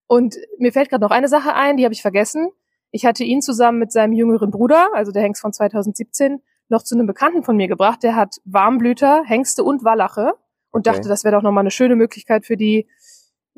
[0.07, 2.51] Und mir fällt gerade noch eine Sache ein, die habe ich vergessen.
[2.91, 6.95] Ich hatte ihn zusammen mit seinem jüngeren Bruder, also der Hengst von 2017, noch zu
[6.95, 8.03] einem Bekannten von mir gebracht.
[8.03, 10.35] Der hat Warmblüter, Hengste und Wallache
[10.71, 10.97] und okay.
[10.97, 12.89] dachte, das wäre doch nochmal eine schöne Möglichkeit für die,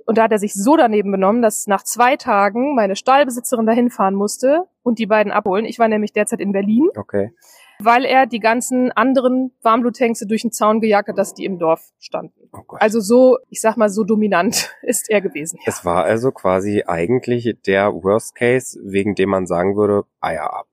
[0.06, 3.90] und da hat er sich so daneben benommen, dass nach zwei Tagen meine Stallbesitzerin dahin
[3.90, 5.64] fahren musste und die beiden abholen.
[5.64, 6.88] Ich war nämlich derzeit in Berlin.
[6.96, 7.32] Okay.
[7.80, 11.90] Weil er die ganzen anderen Warmbluthengste durch den Zaun gejagt hat, dass die im Dorf
[11.98, 12.48] standen.
[12.52, 12.80] Oh Gott.
[12.80, 15.58] Also so, ich sag mal, so dominant ist er gewesen.
[15.58, 15.64] Ja.
[15.66, 20.68] Es war also quasi eigentlich der Worst Case, wegen dem man sagen würde, Eier ab.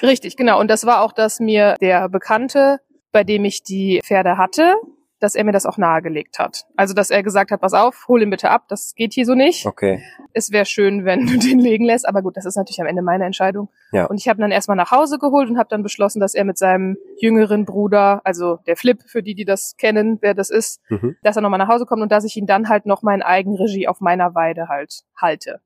[0.00, 0.60] Richtig, genau.
[0.60, 2.78] Und das war auch, dass mir der Bekannte,
[3.10, 4.76] bei dem ich die Pferde hatte,
[5.20, 6.66] dass er mir das auch nahegelegt hat.
[6.76, 9.34] Also, dass er gesagt hat, pass auf, hol ihn bitte ab, das geht hier so
[9.34, 9.66] nicht.
[9.66, 10.02] Okay.
[10.32, 13.02] Es wäre schön, wenn du den legen lässt, aber gut, das ist natürlich am Ende
[13.02, 13.68] meine Entscheidung.
[13.92, 14.06] Ja.
[14.06, 16.44] Und ich habe ihn dann erstmal nach Hause geholt und habe dann beschlossen, dass er
[16.44, 20.80] mit seinem jüngeren Bruder, also der Flip, für die, die das kennen, wer das ist,
[20.90, 21.16] mhm.
[21.22, 23.22] dass er nochmal nach Hause kommt und dass ich ihn dann halt noch mal in
[23.22, 25.60] Eigenregie auf meiner Weide halt halte.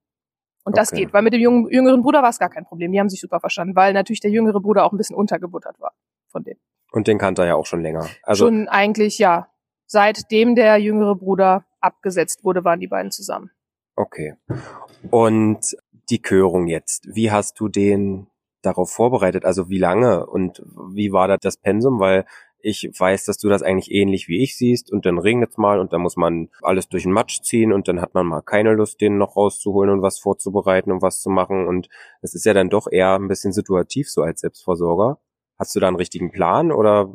[0.65, 1.05] Und das okay.
[1.05, 2.93] geht, weil mit dem jungen, jüngeren Bruder war es gar kein Problem.
[2.93, 5.93] Die haben sich super verstanden, weil natürlich der jüngere Bruder auch ein bisschen untergebuttert war
[6.29, 6.57] von dem.
[6.92, 8.09] Und den kannte er ja auch schon länger.
[8.22, 9.48] Also schon eigentlich, ja.
[9.87, 13.50] Seitdem der jüngere Bruder abgesetzt wurde, waren die beiden zusammen.
[13.96, 14.35] Okay.
[15.11, 15.76] Und
[16.11, 18.29] die Körung jetzt, wie hast du den
[18.62, 19.44] darauf vorbereitet?
[19.44, 20.62] Also wie lange und
[20.94, 21.98] wie war da das Pensum?
[21.98, 22.24] Weil
[22.62, 25.92] ich weiß, dass du das eigentlich ähnlich wie ich siehst und dann regnet's mal und
[25.92, 29.00] dann muss man alles durch den Matsch ziehen und dann hat man mal keine Lust,
[29.00, 31.88] den noch rauszuholen und was vorzubereiten und was zu machen und
[32.20, 35.18] es ist ja dann doch eher ein bisschen situativ so als Selbstversorger.
[35.61, 37.14] Hast du da einen richtigen Plan oder?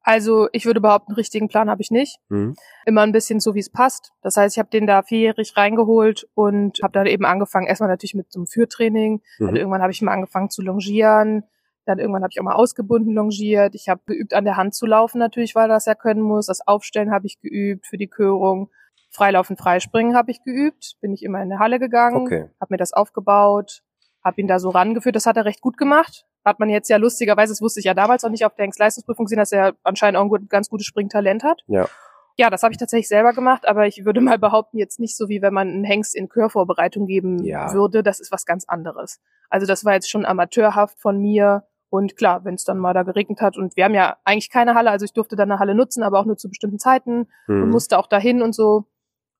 [0.00, 2.18] Also ich würde behaupten, einen richtigen Plan habe ich nicht.
[2.28, 2.54] Mhm.
[2.86, 4.12] Immer ein bisschen so, wie es passt.
[4.22, 8.14] Das heißt, ich habe den da vierjährig reingeholt und habe dann eben angefangen, erstmal natürlich
[8.14, 9.22] mit so einem Führtraining.
[9.38, 9.46] Mhm.
[9.46, 11.44] Dann irgendwann habe ich mal angefangen zu longieren.
[11.84, 13.74] Dann irgendwann habe ich auch mal ausgebunden longiert.
[13.74, 16.46] Ich habe geübt, an der Hand zu laufen natürlich, weil das ja können muss.
[16.46, 18.70] Das Aufstellen habe ich geübt für die Körung.
[19.10, 20.96] Freilaufen, Freispringen habe ich geübt.
[21.00, 22.50] Bin ich immer in der Halle gegangen, okay.
[22.60, 23.82] habe mir das aufgebaut,
[24.24, 25.16] habe ihn da so rangeführt.
[25.16, 27.94] Das hat er recht gut gemacht hat man jetzt ja lustigerweise, das wusste ich ja
[27.94, 31.42] damals noch nicht auf der Hengstleistungsprüfung gesehen, dass er anscheinend auch ein ganz gutes Springtalent
[31.42, 31.62] hat.
[31.66, 31.88] Ja.
[32.36, 35.28] Ja, das habe ich tatsächlich selber gemacht, aber ich würde mal behaupten, jetzt nicht so
[35.28, 37.72] wie wenn man einen Hengst in Chörvorbereitung geben ja.
[37.72, 38.02] würde.
[38.02, 39.20] Das ist was ganz anderes.
[39.50, 41.64] Also das war jetzt schon amateurhaft von mir.
[41.90, 44.74] Und klar, wenn es dann mal da geregnet hat und wir haben ja eigentlich keine
[44.74, 47.62] Halle, also ich durfte dann eine Halle nutzen, aber auch nur zu bestimmten Zeiten hm.
[47.62, 48.84] und musste auch dahin und so.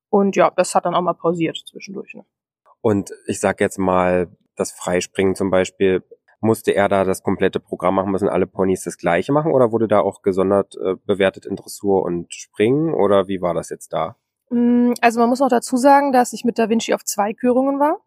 [0.09, 2.15] Und ja, das hat dann auch mal pausiert zwischendurch.
[2.15, 2.25] Ne?
[2.81, 6.03] Und ich sag jetzt mal, das Freispringen zum Beispiel,
[6.41, 9.89] musste er da das komplette Programm machen, müssen alle Ponys das gleiche machen oder wurde
[9.89, 14.17] da auch gesondert äh, bewertet in Dressur und Springen oder wie war das jetzt da?
[14.51, 17.81] Mm, also man muss noch dazu sagen, dass ich mit Da Vinci auf zwei Körungen
[17.81, 17.99] war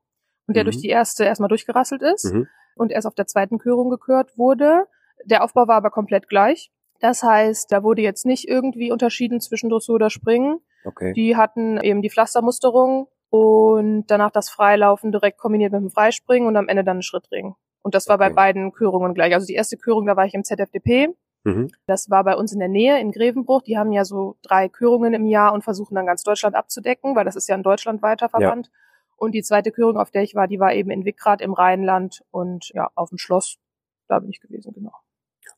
[0.48, 0.66] und der mhm.
[0.66, 2.48] durch die erste erstmal durchgerasselt ist mhm.
[2.76, 4.86] und erst auf der zweiten Körung gekürt wurde.
[5.26, 6.72] Der Aufbau war aber komplett gleich.
[7.00, 10.60] Das heißt, da wurde jetzt nicht irgendwie unterschieden zwischen Dressur oder Springen.
[10.86, 11.14] Okay.
[11.14, 16.56] Die hatten eben die Pflastermusterung und danach das Freilaufen direkt kombiniert mit dem Freispringen und
[16.56, 17.56] am Ende dann ein Schrittring.
[17.82, 18.30] Und das war okay.
[18.30, 19.34] bei beiden Körungen gleich.
[19.34, 21.10] Also die erste Körung, da war ich im ZFDP.
[21.44, 21.70] Mhm.
[21.86, 23.62] Das war bei uns in der Nähe in Grevenbruch.
[23.62, 27.26] Die haben ja so drei Körungen im Jahr und versuchen dann ganz Deutschland abzudecken, weil
[27.26, 28.68] das ist ja ein deutschlandweiter Verband.
[28.68, 28.72] Ja.
[29.18, 32.24] Und die zweite Körung, auf der ich war, die war eben in Wickrad im Rheinland
[32.30, 33.58] und ja, auf dem Schloss.
[34.08, 34.92] Da bin ich gewesen, genau.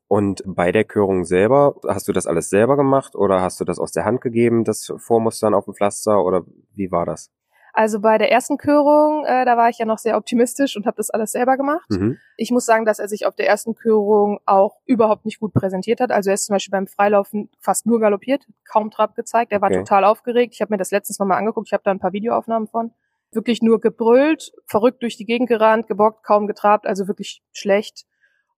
[0.08, 3.80] Und bei der Körung selber, hast du das alles selber gemacht oder hast du das
[3.80, 7.32] aus der Hand gegeben, das Vormustern auf dem Pflaster oder wie war das?
[7.80, 10.98] Also bei der ersten Körung, äh, da war ich ja noch sehr optimistisch und habe
[10.98, 11.90] das alles selber gemacht.
[11.90, 12.18] Mhm.
[12.36, 16.02] Ich muss sagen, dass er sich auf der ersten Körung auch überhaupt nicht gut präsentiert
[16.02, 16.12] hat.
[16.12, 19.54] Also er ist zum Beispiel beim Freilaufen fast nur galoppiert, kaum Trab gezeigt.
[19.54, 19.80] Er war okay.
[19.80, 20.56] total aufgeregt.
[20.56, 21.70] Ich habe mir das letztens nochmal angeguckt.
[21.70, 22.92] Ich habe da ein paar Videoaufnahmen von.
[23.32, 28.04] Wirklich nur gebrüllt, verrückt durch die Gegend gerannt, gebockt, kaum getrabt, also wirklich schlecht.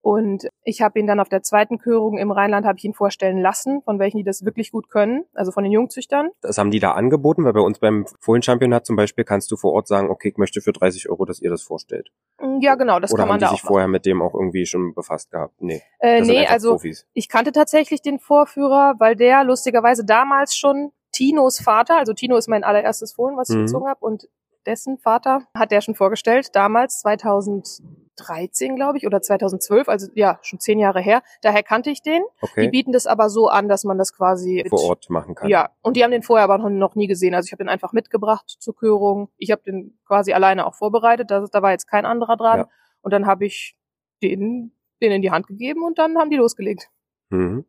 [0.02, 3.38] Und ich habe ihn dann auf der zweiten Körung im Rheinland habe ich ihn vorstellen
[3.38, 6.30] lassen, von welchen die das wirklich gut können, also von den Jungzüchtern.
[6.42, 9.74] Das haben die da angeboten, weil bei uns beim Fohlenchampionat zum Beispiel kannst du vor
[9.74, 12.10] Ort sagen, okay, ich möchte für 30 Euro, dass ihr das vorstellt.
[12.40, 13.50] Mm, ja, genau, das Oder kann man da auch.
[13.50, 15.62] Oder haben die sich vorher mit dem auch irgendwie schon befasst gehabt?
[15.62, 15.82] Nee.
[16.00, 17.08] Äh, nee, also Profis.
[17.14, 22.48] ich kannte tatsächlich den Vorführer, weil der lustigerweise damals schon Tinos Vater, also Tino ist
[22.48, 23.62] mein allererstes Fohlen, was ich mhm.
[23.66, 24.28] gezogen habe, und
[24.66, 30.60] dessen Vater hat der schon vorgestellt, damals 2013, glaube ich, oder 2012, also ja, schon
[30.60, 31.22] zehn Jahre her.
[31.42, 32.24] Daher kannte ich den.
[32.42, 32.66] Okay.
[32.66, 35.50] Die bieten das aber so an, dass man das quasi vor Ort machen kann.
[35.50, 37.34] Ja, und die haben den vorher aber noch nie gesehen.
[37.34, 39.30] Also ich habe den einfach mitgebracht zur Körung.
[39.38, 41.32] Ich habe den quasi alleine auch vorbereitet.
[41.32, 42.60] Da, da war jetzt kein anderer dran.
[42.60, 42.70] Ja.
[43.02, 43.76] Und dann habe ich
[44.22, 46.90] den, den in die Hand gegeben und dann haben die losgelegt.
[47.30, 47.66] Mhm.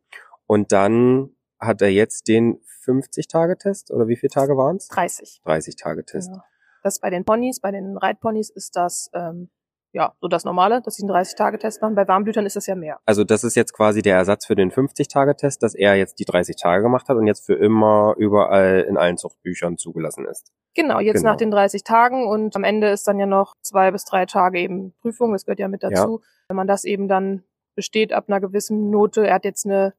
[0.46, 4.88] Und dann hat er jetzt den 50-Tage-Test oder wie viele Tage waren es?
[4.88, 5.40] 30.
[5.44, 6.30] 30-Tage-Test.
[6.30, 6.42] Genau.
[6.82, 9.50] Das bei den Ponys, bei den Reitponys ist das ähm,
[9.92, 11.94] ja so das Normale, dass sie einen 30-Tage-Test machen.
[11.94, 12.98] Bei Warmblütern ist das ja mehr.
[13.04, 16.56] Also das ist jetzt quasi der Ersatz für den 50-Tage-Test, dass er jetzt die 30
[16.56, 20.52] Tage gemacht hat und jetzt für immer überall in allen Zuchtbüchern zugelassen ist.
[20.74, 21.30] Genau, jetzt genau.
[21.30, 24.58] nach den 30 Tagen und am Ende ist dann ja noch zwei bis drei Tage
[24.58, 26.20] eben Prüfung, das gehört ja mit dazu.
[26.20, 26.28] Ja.
[26.48, 29.94] Wenn man das eben dann besteht ab einer gewissen Note, er hat jetzt eine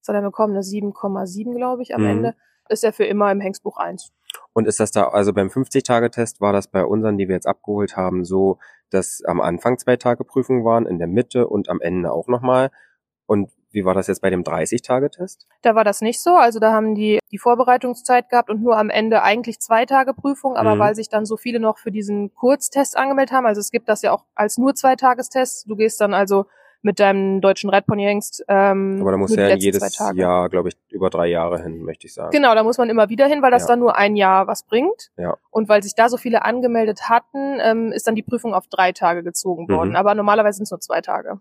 [0.00, 0.54] was hat er bekommen?
[0.54, 2.08] Eine 7,7, glaube ich, am mhm.
[2.08, 2.34] Ende.
[2.68, 4.12] Ist er für immer im Hengstbuch 1.
[4.52, 7.96] Und ist das da, also beim 50-Tage-Test war das bei unseren, die wir jetzt abgeholt
[7.96, 8.58] haben, so,
[8.90, 12.70] dass am Anfang zwei Tage Prüfung waren, in der Mitte und am Ende auch nochmal.
[13.26, 15.46] Und wie war das jetzt bei dem 30-Tage-Test?
[15.62, 16.30] Da war das nicht so.
[16.30, 20.56] Also da haben die die Vorbereitungszeit gehabt und nur am Ende eigentlich zwei Tage Prüfung.
[20.56, 20.78] Aber mhm.
[20.80, 24.02] weil sich dann so viele noch für diesen Kurztest angemeldet haben, also es gibt das
[24.02, 25.70] ja auch als nur zwei Tagestest.
[25.70, 26.46] Du gehst dann also
[26.82, 28.44] mit deinem deutschen Reitpony hängst.
[28.48, 32.14] Ähm, Aber da muss ja jedes Jahr, glaube ich, über drei Jahre hin, möchte ich
[32.14, 32.30] sagen.
[32.30, 33.68] Genau, da muss man immer wieder hin, weil das ja.
[33.68, 35.10] dann nur ein Jahr was bringt.
[35.16, 35.36] Ja.
[35.50, 38.92] Und weil sich da so viele angemeldet hatten, ähm, ist dann die Prüfung auf drei
[38.92, 39.90] Tage gezogen worden.
[39.90, 39.96] Mhm.
[39.96, 41.40] Aber normalerweise sind es nur zwei Tage.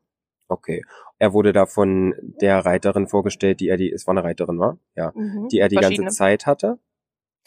[0.49, 0.83] Okay.
[1.19, 4.77] Er wurde da von der Reiterin vorgestellt, die er die, es war eine Reiterin, war?
[4.95, 5.11] Ja.
[5.15, 5.47] Mhm.
[5.49, 6.79] Die er die ganze Zeit hatte.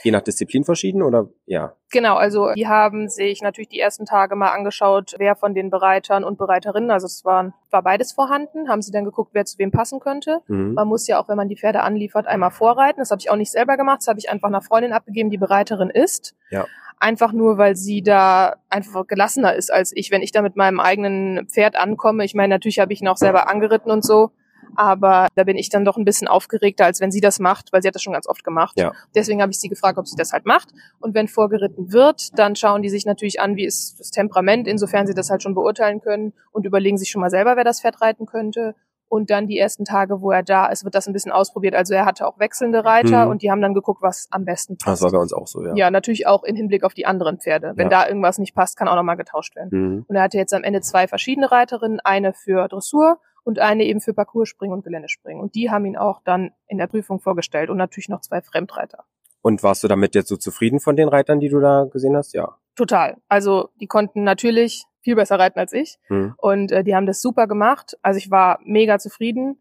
[0.02, 1.74] Je nach Disziplin verschieden oder ja?
[1.90, 6.24] Genau, also die haben sich natürlich die ersten Tage mal angeschaut, wer von den Bereitern
[6.24, 9.70] und Bereiterinnen, also es waren, war beides vorhanden, haben sie dann geguckt, wer zu wem
[9.70, 10.40] passen könnte.
[10.48, 10.74] Mhm.
[10.74, 13.00] Man muss ja auch, wenn man die Pferde anliefert, einmal vorreiten.
[13.00, 15.38] Das habe ich auch nicht selber gemacht, das habe ich einfach einer Freundin abgegeben, die
[15.38, 16.34] Bereiterin ist.
[16.50, 16.66] Ja.
[16.98, 20.10] Einfach nur, weil sie da einfach gelassener ist als ich.
[20.10, 23.16] Wenn ich da mit meinem eigenen Pferd ankomme, ich meine, natürlich habe ich ihn auch
[23.16, 24.30] selber angeritten und so,
[24.76, 27.82] aber da bin ich dann doch ein bisschen aufgeregter, als wenn sie das macht, weil
[27.82, 28.78] sie hat das schon ganz oft gemacht.
[28.78, 28.92] Ja.
[29.14, 30.70] Deswegen habe ich sie gefragt, ob sie das halt macht.
[31.00, 35.06] Und wenn vorgeritten wird, dann schauen die sich natürlich an, wie ist das Temperament, insofern
[35.06, 38.00] sie das halt schon beurteilen können und überlegen sich schon mal selber, wer das Pferd
[38.00, 38.74] reiten könnte.
[39.12, 41.74] Und dann die ersten Tage, wo er da ist, wird das ein bisschen ausprobiert.
[41.74, 43.32] Also er hatte auch wechselnde Reiter mhm.
[43.32, 45.02] und die haben dann geguckt, was am besten passt.
[45.02, 45.74] Das war bei uns auch so, ja.
[45.74, 47.72] Ja, natürlich auch in Hinblick auf die anderen Pferde.
[47.76, 48.04] Wenn ja.
[48.04, 49.68] da irgendwas nicht passt, kann auch nochmal getauscht werden.
[49.70, 50.04] Mhm.
[50.08, 54.00] Und er hatte jetzt am Ende zwei verschiedene Reiterinnen, eine für Dressur und eine eben
[54.00, 55.42] für Parcourspringen und Geländespringen.
[55.42, 59.04] Und die haben ihn auch dann in der Prüfung vorgestellt und natürlich noch zwei Fremdreiter.
[59.42, 62.32] Und warst du damit jetzt so zufrieden von den Reitern, die du da gesehen hast?
[62.32, 62.56] Ja.
[62.76, 63.16] Total.
[63.28, 66.34] Also die konnten natürlich viel besser reiten als ich hm.
[66.38, 67.98] und äh, die haben das super gemacht.
[68.02, 69.60] Also ich war mega zufrieden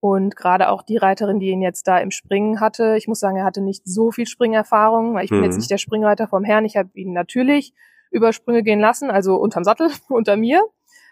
[0.00, 3.36] und gerade auch die Reiterin, die ihn jetzt da im Springen hatte, ich muss sagen,
[3.36, 5.38] er hatte nicht so viel Springerfahrung, weil ich hm.
[5.38, 6.66] bin jetzt nicht der Springreiter vom Herrn.
[6.66, 7.72] Ich habe ihn natürlich
[8.10, 10.62] über Sprünge gehen lassen, also unterm Sattel, unter mir.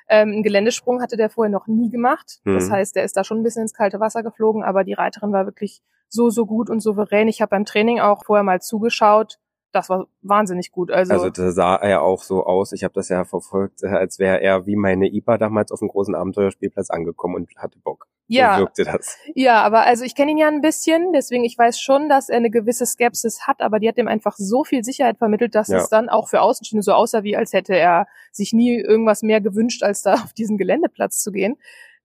[0.09, 2.41] Ähm, einen Geländesprung hatte der vorher noch nie gemacht.
[2.45, 2.55] Mhm.
[2.55, 5.33] Das heißt, der ist da schon ein bisschen ins kalte Wasser geflogen, aber die Reiterin
[5.33, 7.29] war wirklich so, so gut und souverän.
[7.29, 9.39] Ich habe beim Training auch vorher mal zugeschaut.
[9.75, 10.93] Das war wahnsinnig gut.
[10.93, 12.71] Also, also da sah er auch so aus.
[12.71, 16.15] Ich habe das ja verfolgt, als wäre er wie meine IPA damals auf dem großen
[16.15, 18.07] Abenteuerspielplatz angekommen und hatte Bock.
[18.29, 18.55] Ja.
[18.55, 19.19] So wirkte das.
[19.35, 22.37] Ja, aber also ich kenne ihn ja ein bisschen, deswegen ich weiß schon, dass er
[22.37, 25.79] eine gewisse Skepsis hat, aber die hat ihm einfach so viel Sicherheit vermittelt, dass ja.
[25.79, 29.41] es dann auch für Außenstehende so aussah, wie als hätte er sich nie irgendwas mehr
[29.41, 31.57] gewünscht, als da auf diesen Geländeplatz zu gehen.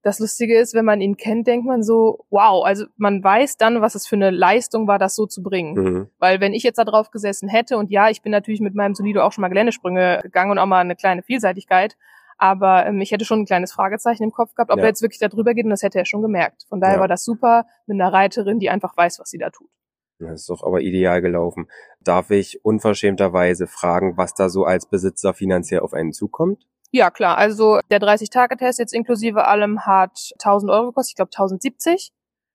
[0.02, 3.82] Das Lustige ist, wenn man ihn kennt, denkt man so, wow, also man weiß dann,
[3.82, 5.74] was es für eine Leistung war, das so zu bringen.
[5.74, 6.10] Mhm.
[6.20, 8.96] Weil wenn ich jetzt da drauf gesessen hätte, und ja, ich bin natürlich mit meinem
[8.96, 11.98] Solido auch schon mal Geländesprünge gegangen und auch mal eine kleine Vielseitigkeit,
[12.38, 14.86] aber ähm, ich hätte schon ein kleines Fragezeichen im Kopf gehabt, ob ja.
[14.86, 16.66] er jetzt wirklich da drüber geht und das hätte er schon gemerkt.
[16.70, 17.02] Von daher ja.
[17.02, 19.70] war das super mit einer Reiterin, die einfach weiß, was sie da tut.
[20.20, 21.68] Das ist doch aber ideal gelaufen.
[22.02, 26.66] Darf ich unverschämterweise fragen, was da so als Besitzer finanziell auf einen zukommt?
[26.92, 27.38] Ja, klar.
[27.38, 31.12] Also der 30-Tage-Test jetzt inklusive allem hat 1000 Euro gekostet.
[31.12, 32.12] Ich glaube 1070.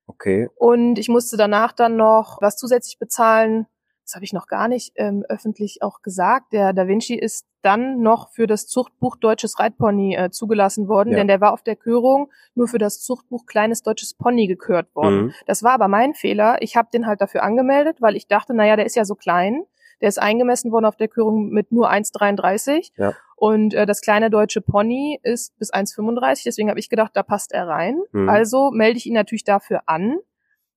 [0.06, 0.48] Okay.
[0.56, 3.66] Und ich musste danach dann noch was zusätzlich bezahlen
[4.04, 8.02] das habe ich noch gar nicht ähm, öffentlich auch gesagt, der Da Vinci ist dann
[8.02, 11.18] noch für das Zuchtbuch Deutsches Reitpony äh, zugelassen worden, ja.
[11.18, 15.26] denn der war auf der Körung nur für das Zuchtbuch Kleines Deutsches Pony gekürt worden.
[15.26, 15.32] Mhm.
[15.46, 16.60] Das war aber mein Fehler.
[16.60, 19.64] Ich habe den halt dafür angemeldet, weil ich dachte, naja, der ist ja so klein.
[20.00, 22.92] Der ist eingemessen worden auf der Körung mit nur 1,33.
[22.96, 23.14] Ja.
[23.36, 26.42] Und äh, das kleine deutsche Pony ist bis 1,35.
[26.44, 28.00] Deswegen habe ich gedacht, da passt er rein.
[28.12, 28.28] Mhm.
[28.28, 30.18] Also melde ich ihn natürlich dafür an.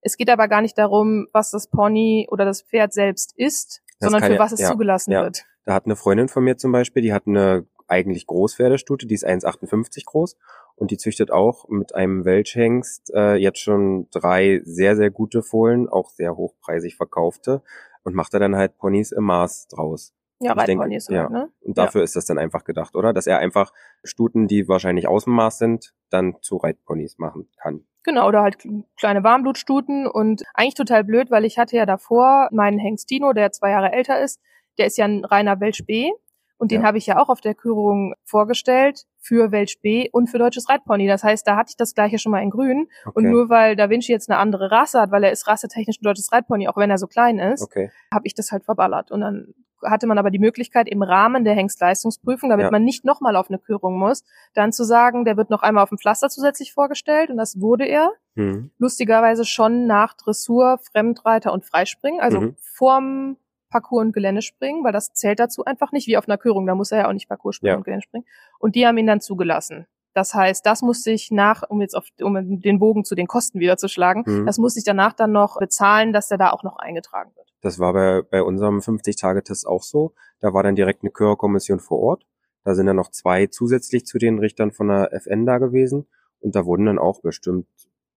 [0.02, 4.12] Es geht aber gar nicht darum, was das Pony oder das Pferd selbst ist, das
[4.12, 5.24] sondern für was es ja, zugelassen ja.
[5.24, 5.46] wird.
[5.66, 9.26] Da hat eine Freundin von mir zum Beispiel, die hat eine eigentlich Großpferdestute, die ist
[9.26, 10.38] 1,58 groß
[10.76, 15.88] und die züchtet auch mit einem Welchhengst äh, jetzt schon drei sehr, sehr gute Fohlen,
[15.90, 17.64] auch sehr hochpreisig verkaufte
[18.04, 20.14] und macht da dann halt Ponys im Maß draus.
[20.40, 21.30] Ja, Reitponys halt, ja.
[21.30, 21.50] ne?
[21.62, 22.06] Und dafür ja.
[22.06, 23.12] ist das dann einfach gedacht, oder?
[23.12, 27.86] Dass er einfach Stuten, die wahrscheinlich Außenmaß sind, dann zu Reitponys machen kann.
[28.04, 28.58] Genau, oder halt
[28.98, 33.72] kleine Warmblutstuten und eigentlich total blöd, weil ich hatte ja davor meinen Hengstino, der zwei
[33.72, 34.40] Jahre älter ist,
[34.78, 36.12] der ist ja ein reiner Welsch B
[36.58, 36.88] und den ja.
[36.88, 41.08] habe ich ja auch auf der Kürung vorgestellt für Welch B und für deutsches Reitpony.
[41.08, 42.88] Das heißt, da hatte ich das gleiche schon mal in grün.
[43.06, 43.12] Okay.
[43.14, 46.04] Und nur weil Da Vinci jetzt eine andere Rasse hat, weil er ist rassetechnisch ein
[46.04, 47.92] deutsches Reitpony, auch wenn er so klein ist, okay.
[48.14, 49.12] habe ich das halt verballert.
[49.12, 52.72] Und dann hatte man aber die Möglichkeit im Rahmen der Hengstleistungsprüfung, damit ja.
[52.72, 55.90] man nicht nochmal auf eine Kürung muss, dann zu sagen, der wird noch einmal auf
[55.90, 58.12] dem Pflaster zusätzlich vorgestellt und das wurde er.
[58.36, 58.72] Mhm.
[58.78, 62.56] Lustigerweise schon nach Dressur, Fremdreiter und Freispringen, also mhm.
[62.60, 63.38] vorm
[63.70, 66.76] Parcours und Gelände springen, weil das zählt dazu einfach nicht, wie auf einer Kürung, da
[66.76, 67.78] muss er ja auch nicht Parcours springen ja.
[67.78, 68.26] und Gelände springen.
[68.60, 69.88] Und die haben ihn dann zugelassen.
[70.14, 73.60] Das heißt, das musste ich nach, um jetzt auf, um den Bogen zu den Kosten
[73.60, 74.46] wieder zu schlagen, mhm.
[74.48, 77.48] das musste ich danach dann noch bezahlen, dass der da auch noch eingetragen wird.
[77.62, 80.14] Das war bei, bei unserem 50-Tage-Test auch so.
[80.40, 82.26] Da war dann direkt eine Chörkommission vor Ort.
[82.64, 86.08] Da sind dann noch zwei zusätzlich zu den Richtern von der FN da gewesen.
[86.40, 87.68] Und da wurden dann auch bestimmt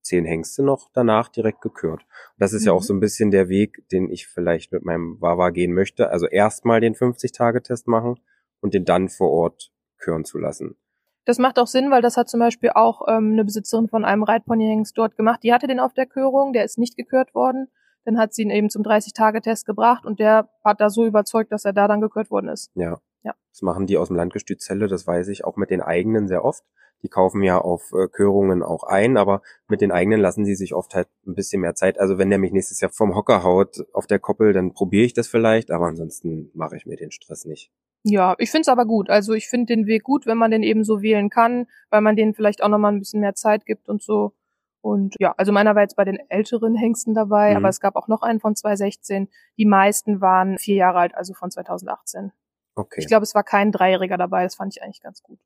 [0.02, 2.02] zehn Hengste noch danach direkt gekürt.
[2.38, 2.66] Das ist mhm.
[2.66, 2.86] ja auch mhm.
[2.86, 6.10] so ein bisschen der Weg, den ich vielleicht mit meinem Wawa gehen möchte.
[6.10, 8.20] Also erstmal den 50-Tage-Test machen
[8.60, 10.76] und den dann vor Ort küren zu lassen.
[11.24, 14.22] Das macht auch Sinn, weil das hat zum Beispiel auch ähm, eine Besitzerin von einem
[14.22, 15.40] Reitponyhengst dort gemacht.
[15.42, 17.68] Die hatte den auf der Körung, der ist nicht gekürt worden.
[18.04, 21.64] Dann hat sie ihn eben zum 30-Tage-Test gebracht und der hat da so überzeugt, dass
[21.64, 22.70] er da dann gekürt worden ist.
[22.74, 22.98] Ja.
[23.22, 23.34] ja.
[23.52, 26.44] Das machen die aus dem Landgestüt Zelle, das weiß ich, auch mit den eigenen sehr
[26.44, 26.64] oft.
[27.02, 30.74] Die kaufen ja auf äh, Körungen auch ein, aber mit den eigenen lassen sie sich
[30.74, 31.98] oft halt ein bisschen mehr Zeit.
[31.98, 35.14] Also wenn der mich nächstes Jahr vom Hocker haut auf der Koppel, dann probiere ich
[35.14, 37.70] das vielleicht, aber ansonsten mache ich mir den Stress nicht.
[38.02, 39.10] Ja, ich finde es aber gut.
[39.10, 42.16] Also ich finde den Weg gut, wenn man den eben so wählen kann, weil man
[42.16, 44.32] denen vielleicht auch nochmal ein bisschen mehr Zeit gibt und so.
[44.82, 47.56] Und ja, also meiner war jetzt bei den älteren Hengsten dabei, mhm.
[47.58, 49.28] aber es gab auch noch einen von 2016.
[49.58, 52.32] Die meisten waren vier Jahre alt, also von 2018.
[52.74, 53.00] Okay.
[53.00, 55.38] Ich glaube, es war kein Dreijähriger dabei, das fand ich eigentlich ganz gut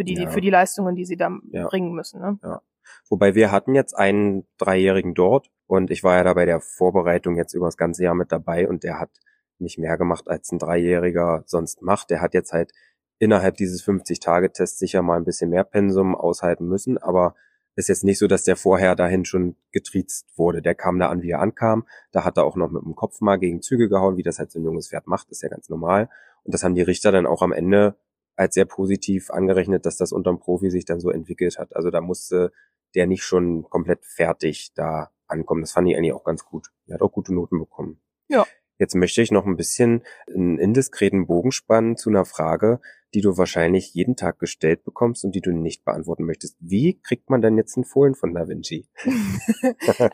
[0.00, 0.30] für die, ja.
[0.30, 1.66] für die Leistungen, die sie da ja.
[1.66, 2.22] bringen müssen.
[2.22, 2.38] Ne?
[2.42, 2.62] Ja.
[3.10, 7.36] Wobei wir hatten jetzt einen Dreijährigen dort und ich war ja da bei der Vorbereitung
[7.36, 9.10] jetzt über das ganze Jahr mit dabei und der hat
[9.58, 12.08] nicht mehr gemacht, als ein Dreijähriger sonst macht.
[12.08, 12.72] Der hat jetzt halt
[13.18, 17.34] innerhalb dieses 50-Tage-Tests sicher mal ein bisschen mehr Pensum aushalten müssen, aber
[17.76, 20.62] ist jetzt nicht so, dass der vorher dahin schon getriezt wurde.
[20.62, 21.86] Der kam da an, wie er ankam.
[22.10, 24.50] Da hat er auch noch mit dem Kopf mal gegen Züge gehauen, wie das halt
[24.50, 26.08] so ein junges Pferd macht, ist ja ganz normal.
[26.42, 27.96] Und das haben die Richter dann auch am Ende
[28.40, 31.76] als sehr positiv angerechnet, dass das unterm Profi sich dann so entwickelt hat.
[31.76, 32.52] Also da musste
[32.94, 35.60] der nicht schon komplett fertig da ankommen.
[35.60, 36.68] Das fand ich eigentlich auch ganz gut.
[36.86, 38.00] Er hat auch gute Noten bekommen.
[38.28, 38.46] Ja.
[38.80, 40.02] Jetzt möchte ich noch ein bisschen
[40.34, 42.80] einen indiskreten Bogen spannen zu einer Frage,
[43.12, 46.56] die du wahrscheinlich jeden Tag gestellt bekommst und die du nicht beantworten möchtest.
[46.60, 48.86] Wie kriegt man denn jetzt einen Fohlen von Da Vinci?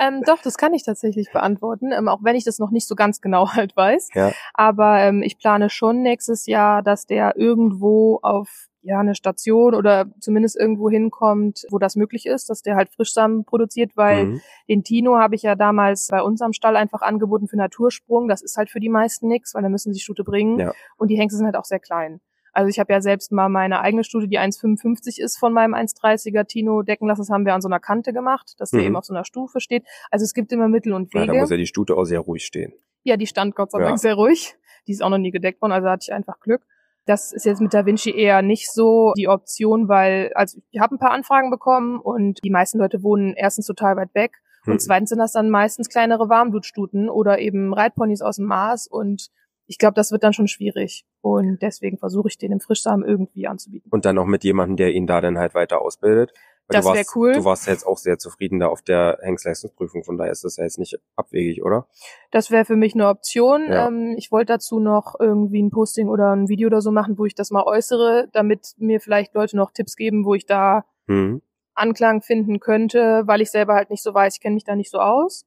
[0.00, 2.96] ähm, doch, das kann ich tatsächlich beantworten, ähm, auch wenn ich das noch nicht so
[2.96, 4.08] ganz genau halt weiß.
[4.14, 4.32] Ja.
[4.52, 10.06] Aber ähm, ich plane schon nächstes Jahr, dass der irgendwo auf ja, eine Station oder
[10.20, 14.40] zumindest irgendwo hinkommt, wo das möglich ist, dass der halt Frischsamen produziert, weil mhm.
[14.68, 18.28] den Tino habe ich ja damals bei uns am Stall einfach angeboten für Natursprung.
[18.28, 20.60] Das ist halt für die meisten nix, weil da müssen sie Stute bringen.
[20.60, 20.72] Ja.
[20.96, 22.20] Und die Hengste sind halt auch sehr klein.
[22.52, 26.46] Also ich habe ja selbst mal meine eigene Stute, die 1,55 ist von meinem 1,30er
[26.46, 27.22] Tino decken lassen.
[27.22, 28.86] Das haben wir an so einer Kante gemacht, dass der mhm.
[28.86, 29.84] eben auf so einer Stufe steht.
[30.10, 31.26] Also es gibt immer Mittel und Wege.
[31.26, 32.72] Ja, da muss ja die Stute auch sehr ruhig stehen.
[33.02, 33.96] Ja, die stand Gott sei Dank ja.
[33.98, 34.56] sehr ruhig.
[34.86, 36.62] Die ist auch noch nie gedeckt worden, also hatte ich einfach Glück.
[37.06, 40.96] Das ist jetzt mit Da Vinci eher nicht so die Option, weil also ich habe
[40.96, 44.32] ein paar Anfragen bekommen und die meisten Leute wohnen erstens total weit weg
[44.66, 44.78] und hm.
[44.80, 49.30] zweitens sind das dann meistens kleinere Warmblutstuten oder eben Reitponys aus dem Mars und
[49.68, 51.04] ich glaube, das wird dann schon schwierig.
[51.20, 53.90] Und deswegen versuche ich den im Frischsamen irgendwie anzubieten.
[53.90, 56.32] Und dann noch mit jemandem, der ihn da dann halt weiter ausbildet.
[56.68, 57.32] Weil das wäre cool.
[57.34, 60.64] Du warst jetzt auch sehr zufrieden da auf der Hengstleistungsprüfung, von daher ist das ja
[60.64, 61.86] jetzt nicht abwegig, oder?
[62.32, 63.66] Das wäre für mich eine Option.
[63.70, 63.86] Ja.
[63.86, 67.24] Ähm, ich wollte dazu noch irgendwie ein Posting oder ein Video oder so machen, wo
[67.24, 71.40] ich das mal äußere, damit mir vielleicht Leute noch Tipps geben, wo ich da mhm.
[71.74, 74.90] Anklang finden könnte, weil ich selber halt nicht so weiß, ich kenne mich da nicht
[74.90, 75.46] so aus.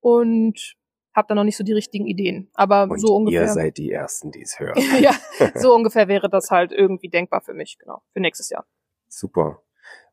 [0.00, 0.76] Und
[1.14, 2.50] habe da noch nicht so die richtigen Ideen.
[2.54, 3.42] Aber Und so ungefähr.
[3.42, 4.80] Ihr seid die Ersten, die es hören.
[5.00, 5.14] ja,
[5.54, 8.66] so ungefähr wäre das halt irgendwie denkbar für mich, genau, für nächstes Jahr.
[9.08, 9.62] Super.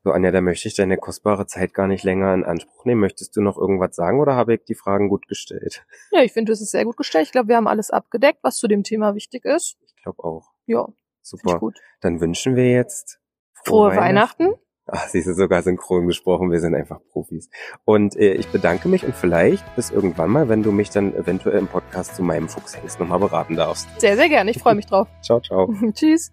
[0.02, 3.02] So, Anja, da möchte ich deine kostbare Zeit gar nicht länger in Anspruch nehmen.
[3.02, 5.84] Möchtest du noch irgendwas sagen oder habe ich die Fragen gut gestellt?
[6.10, 7.26] Ja, ich finde, es ist sehr gut gestellt.
[7.26, 9.76] Ich glaube, wir haben alles abgedeckt, was zu dem Thema wichtig ist.
[9.86, 10.52] Ich glaube auch.
[10.66, 10.86] Ja.
[11.20, 11.58] Super.
[11.58, 11.78] Gut.
[12.00, 13.20] Dann wünschen wir jetzt
[13.52, 14.44] frohe, frohe Weihnachten.
[14.44, 14.60] Weihnachten.
[14.92, 16.50] Ach, sie ist sogar synchron gesprochen.
[16.50, 17.48] Wir sind einfach Profis.
[17.84, 21.58] Und äh, ich bedanke mich und vielleicht bis irgendwann mal, wenn du mich dann eventuell
[21.58, 23.88] im Podcast zu meinem Fuchshengst nochmal beraten darfst.
[24.00, 24.50] Sehr, sehr gerne.
[24.50, 25.06] Ich freue mich drauf.
[25.22, 25.72] ciao, ciao.
[25.92, 26.32] Tschüss.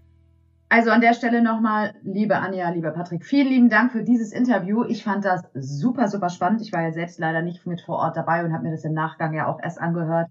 [0.69, 4.83] Also an der Stelle nochmal, liebe Anja, lieber Patrick, vielen lieben Dank für dieses Interview.
[4.83, 6.61] Ich fand das super, super spannend.
[6.61, 8.93] Ich war ja selbst leider nicht mit vor Ort dabei und habe mir das im
[8.93, 10.29] Nachgang ja auch erst angehört.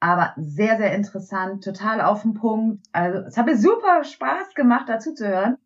[0.00, 2.86] aber sehr, sehr interessant, total auf den Punkt.
[2.92, 5.56] Also es hat mir super Spaß gemacht, dazu zu hören.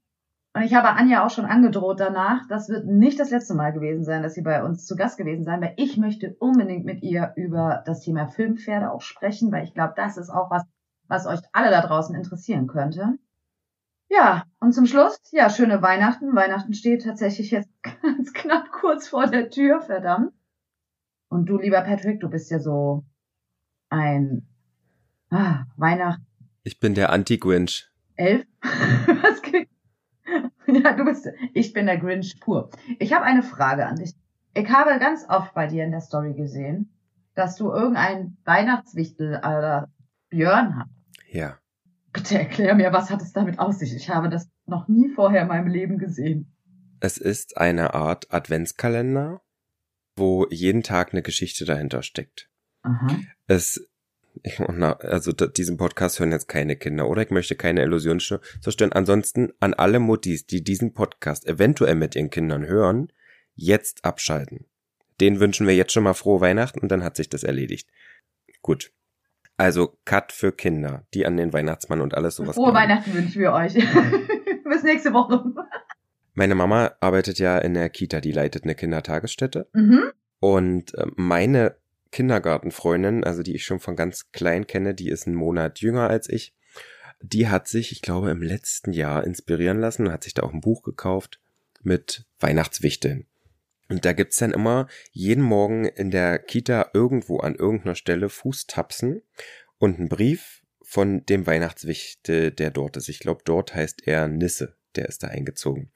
[0.54, 4.04] Und ich habe Anja auch schon angedroht danach, das wird nicht das letzte Mal gewesen
[4.04, 7.32] sein, dass sie bei uns zu Gast gewesen sein, weil ich möchte unbedingt mit ihr
[7.36, 10.64] über das Thema Filmpferde auch sprechen, weil ich glaube, das ist auch was,
[11.06, 13.18] was euch alle da draußen interessieren könnte.
[14.10, 16.34] Ja, und zum Schluss, ja, schöne Weihnachten.
[16.34, 17.70] Weihnachten steht tatsächlich jetzt
[18.02, 20.32] ganz knapp kurz vor der Tür, verdammt.
[21.28, 23.04] Und du, lieber Patrick, du bist ja so
[23.88, 24.48] ein
[25.30, 26.26] ah, Weihnachten.
[26.64, 27.88] Ich bin der Anti-Grinch.
[28.16, 28.44] Elf?
[28.62, 29.40] Was
[30.66, 32.70] ja, du bist, ich bin der Grinch pur.
[32.98, 34.14] Ich habe eine Frage an dich.
[34.54, 36.92] Ich habe ganz oft bei dir in der Story gesehen,
[37.34, 39.88] dass du irgendein Weihnachtswichtel aller
[40.28, 40.90] Björn hast.
[41.30, 41.58] Ja.
[42.12, 43.94] Bitte erklär mir, was hat es damit aus sich?
[43.94, 46.52] Ich habe das noch nie vorher in meinem Leben gesehen.
[47.00, 49.40] Es ist eine Art Adventskalender,
[50.16, 52.48] wo jeden Tag eine Geschichte dahinter steckt.
[52.82, 53.18] Aha.
[53.46, 53.86] Es
[55.00, 58.92] also diesen Podcast hören jetzt keine Kinder oder ich möchte keine Illusion zerstören.
[58.92, 63.12] Ansonsten an alle Muttis, die diesen Podcast eventuell mit ihren Kindern hören,
[63.54, 64.66] jetzt abschalten.
[65.20, 67.90] Den wünschen wir jetzt schon mal frohe Weihnachten und dann hat sich das erledigt.
[68.62, 68.92] Gut.
[69.60, 72.56] Also Cut für Kinder, die an den Weihnachtsmann und alles sowas.
[72.56, 73.74] Frohe Weihnachten wünschen wir euch.
[74.64, 75.52] Bis nächste Woche.
[76.32, 79.68] Meine Mama arbeitet ja in der Kita, die leitet eine Kindertagesstätte.
[79.74, 80.12] Mhm.
[80.38, 81.76] Und äh, meine
[82.10, 86.30] Kindergartenfreundin, also die ich schon von ganz klein kenne, die ist einen Monat jünger als
[86.30, 86.54] ich.
[87.20, 90.54] Die hat sich, ich glaube, im letzten Jahr inspirieren lassen und hat sich da auch
[90.54, 91.38] ein Buch gekauft
[91.82, 93.26] mit Weihnachtswichteln.
[93.90, 99.22] Und da gibt's dann immer jeden Morgen in der Kita irgendwo an irgendeiner Stelle Fußtapsen
[99.78, 103.08] und einen Brief von dem Weihnachtswichtel, der dort ist.
[103.08, 105.92] Ich glaube, dort heißt er Nisse, der ist da eingezogen.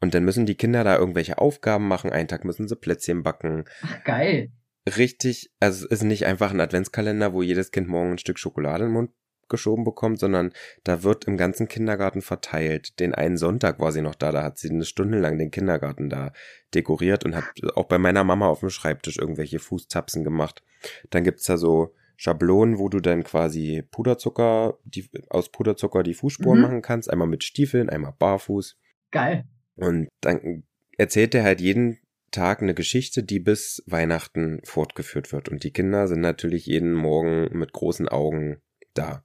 [0.00, 2.10] Und dann müssen die Kinder da irgendwelche Aufgaben machen.
[2.10, 3.64] Einen Tag müssen sie Plätzchen backen.
[3.82, 4.50] Ach, geil
[4.86, 8.84] richtig, also es ist nicht einfach ein Adventskalender, wo jedes Kind morgen ein Stück Schokolade
[8.84, 9.10] den Mund
[9.48, 10.52] geschoben bekommt, sondern
[10.84, 12.98] da wird im ganzen Kindergarten verteilt.
[13.00, 16.08] Den einen Sonntag war sie noch da, da hat sie eine Stunde lang den Kindergarten
[16.08, 16.32] da
[16.74, 17.44] dekoriert und hat
[17.74, 20.62] auch bei meiner Mama auf dem Schreibtisch irgendwelche Fußtapsen gemacht.
[21.10, 26.58] Dann gibt's da so Schablonen, wo du dann quasi Puderzucker, die, aus Puderzucker die Fußspuren
[26.58, 26.62] mhm.
[26.62, 27.10] machen kannst.
[27.10, 28.78] Einmal mit Stiefeln, einmal barfuß.
[29.10, 29.44] Geil.
[29.76, 30.64] Und dann
[30.96, 31.98] erzählt er halt jeden
[32.30, 35.48] Tag eine Geschichte, die bis Weihnachten fortgeführt wird.
[35.48, 38.60] Und die Kinder sind natürlich jeden Morgen mit großen Augen
[38.94, 39.24] da.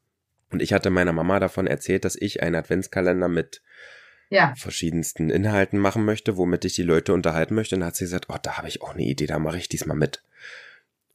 [0.52, 3.62] Und ich hatte meiner Mama davon erzählt, dass ich einen Adventskalender mit
[4.30, 4.54] ja.
[4.56, 7.76] verschiedensten Inhalten machen möchte, womit ich die Leute unterhalten möchte.
[7.76, 9.70] Und dann hat sie gesagt, oh, da habe ich auch eine Idee, da mache ich
[9.70, 10.24] diesmal mit.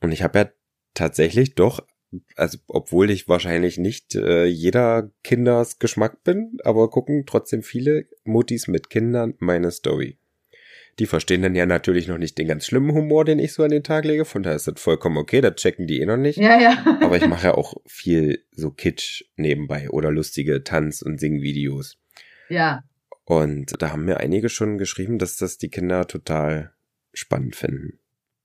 [0.01, 0.51] Und ich habe ja
[0.95, 1.87] tatsächlich doch,
[2.37, 8.69] also obwohl ich wahrscheinlich nicht äh, jeder Kinders Geschmack bin, aber gucken trotzdem viele Mutis
[8.69, 10.19] mit Kindern meine Story.
[10.99, 13.71] Die verstehen dann ja natürlich noch nicht den ganz schlimmen Humor, den ich so an
[13.71, 14.25] den Tag lege.
[14.25, 16.39] Von daher ist das vollkommen okay, das checken die eh noch nicht.
[16.39, 16.99] Ja, ja.
[17.03, 21.99] Aber ich mache ja auch viel so Kitsch nebenbei oder lustige Tanz- und Singvideos.
[22.49, 22.83] Ja.
[23.25, 26.73] Und da haben mir einige schon geschrieben, dass das die Kinder total
[27.13, 27.99] spannend finden.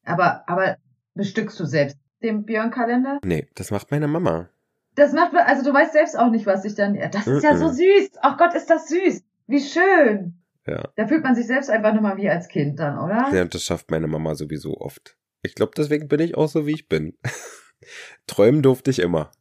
[0.04, 0.78] Aber, aber
[1.14, 3.20] bestückst du selbst den Björn-Kalender?
[3.24, 4.50] Nee, das macht meine Mama.
[4.96, 7.70] Das macht, also du weißt selbst auch nicht, was ich dann, das ist ja so
[7.70, 8.12] süß.
[8.22, 9.24] Ach Gott, ist das süß.
[9.48, 10.41] Wie schön.
[10.68, 10.90] Ja.
[10.96, 13.34] Da fühlt man sich selbst einfach nochmal wie als Kind dann, oder?
[13.34, 15.18] Ja, das schafft meine Mama sowieso oft.
[15.42, 17.18] Ich glaube, deswegen bin ich auch so, wie ich bin.
[18.28, 19.32] Träumen durfte ich immer.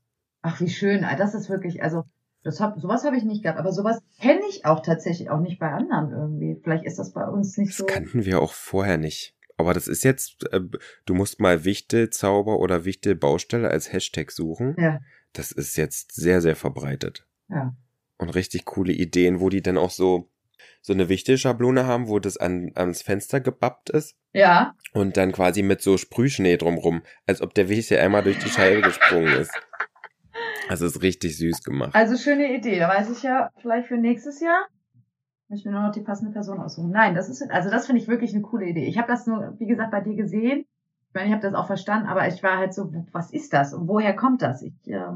[0.43, 1.05] Ach, wie schön.
[1.05, 2.05] Ah, das ist wirklich, also,
[2.43, 5.59] das hab, sowas habe ich nicht gehabt, aber sowas kenne ich auch tatsächlich auch nicht
[5.59, 6.59] bei anderen irgendwie.
[6.63, 7.85] Vielleicht ist das bei uns nicht das so.
[7.85, 9.37] Das kannten wir auch vorher nicht.
[9.59, 10.61] Aber das ist jetzt, äh,
[11.05, 14.75] du musst mal Wichtelzauber oder Wichtelbaustelle als Hashtag suchen.
[14.79, 15.01] Ja.
[15.35, 17.27] Das ist jetzt sehr, sehr verbreitet.
[17.49, 17.75] Ja.
[18.17, 20.31] Und richtig coole Ideen, wo die dann auch so
[20.83, 24.17] so eine Wichtelschablone haben, wo das an, ans Fenster gebappt ist.
[24.33, 24.75] Ja.
[24.93, 28.83] Und dann quasi mit so Sprühschnee drumrum, als ob der Wichtel einmal durch die Scheibe
[28.83, 29.53] gesprungen ist.
[30.69, 31.95] Also ist richtig süß gemacht.
[31.95, 32.79] Also schöne Idee.
[32.79, 34.69] Da weiß ich ja vielleicht für nächstes Jahr.
[35.49, 36.93] Muss ich mir nur noch die passende Person aussuchen.
[36.93, 38.87] Nein, das ist, also das finde ich wirklich eine coole Idee.
[38.87, 40.65] Ich habe das nur, wie gesagt, bei dir gesehen.
[41.09, 43.75] Ich meine, ich habe das auch verstanden, aber ich war halt so, was ist das
[43.75, 44.63] und woher kommt das?
[44.63, 45.11] Ich, äh,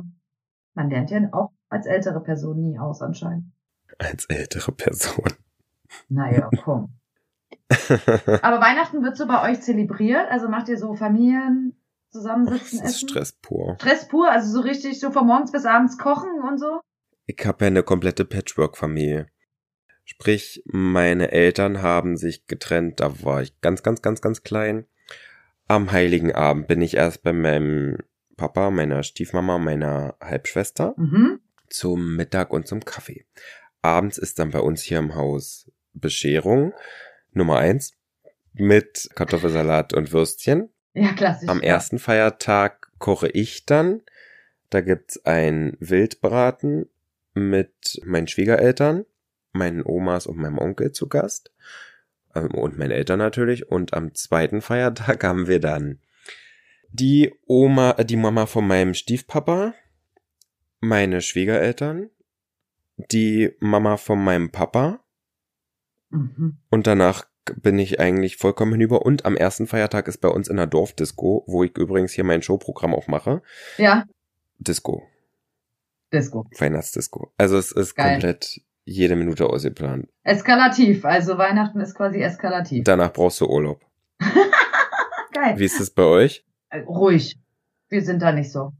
[0.74, 3.52] man lernt ja auch als ältere Person nie aus anscheinend.
[3.98, 5.30] Als ältere Person.
[6.08, 6.94] Naja, komm.
[7.70, 10.30] Aber Weihnachten wird so bei euch zelebriert?
[10.30, 11.76] Also macht ihr so Familien
[12.10, 13.08] zusammensitzen, das ist essen?
[13.08, 13.76] Stress pur.
[13.80, 16.80] Stress pur, also so richtig so von morgens bis abends kochen und so?
[17.26, 19.26] Ich habe ja eine komplette Patchwork-Familie.
[20.04, 24.86] Sprich, meine Eltern haben sich getrennt, da war ich ganz, ganz, ganz, ganz klein.
[25.66, 27.98] Am heiligen Abend bin ich erst bei meinem
[28.36, 31.40] Papa, meiner Stiefmama, meiner Halbschwester mhm.
[31.70, 33.24] zum Mittag und zum Kaffee.
[33.80, 36.72] Abends ist dann bei uns hier im Haus Bescherung
[37.32, 37.94] Nummer eins
[38.52, 40.70] mit Kartoffelsalat und Würstchen.
[40.92, 41.48] Ja, klassisch.
[41.48, 44.02] Am ersten Feiertag koche ich dann.
[44.70, 46.88] Da gibt's ein Wildbraten
[47.34, 49.04] mit meinen Schwiegereltern,
[49.52, 51.52] meinen Omas und meinem Onkel zu Gast.
[52.34, 53.68] Ähm, und meinen Eltern natürlich.
[53.68, 56.00] Und am zweiten Feiertag haben wir dann
[56.90, 59.74] die Oma, äh, die Mama von meinem Stiefpapa,
[60.80, 62.10] meine Schwiegereltern,
[62.96, 65.03] die Mama von meinem Papa.
[66.14, 66.56] Mhm.
[66.70, 69.04] Und danach bin ich eigentlich vollkommen hinüber.
[69.04, 72.42] Und am ersten Feiertag ist bei uns in der Dorfdisco, wo ich übrigens hier mein
[72.42, 73.42] Showprogramm auch mache.
[73.76, 74.04] Ja.
[74.58, 75.02] Disco.
[76.12, 76.46] Disco.
[76.58, 77.32] Weihnachtsdisco.
[77.36, 78.12] Also es ist Geil.
[78.12, 80.08] komplett jede Minute ausgeplant.
[80.22, 82.84] Eskalativ, also Weihnachten ist quasi eskalativ.
[82.84, 83.80] Danach brauchst du Urlaub.
[85.32, 85.58] Geil.
[85.58, 86.44] Wie ist es bei euch?
[86.68, 87.38] Äh, ruhig.
[87.88, 88.72] Wir sind da nicht so.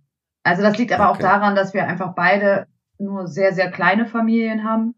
[0.42, 1.12] Also das liegt aber okay.
[1.12, 2.66] auch daran, dass wir einfach beide
[2.98, 4.94] nur sehr, sehr kleine Familien haben.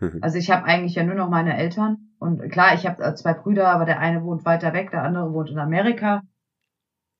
[0.00, 0.18] Mhm.
[0.22, 2.10] Also ich habe eigentlich ja nur noch meine Eltern.
[2.18, 5.32] Und klar, ich habe äh, zwei Brüder, aber der eine wohnt weiter weg, der andere
[5.32, 6.22] wohnt in Amerika.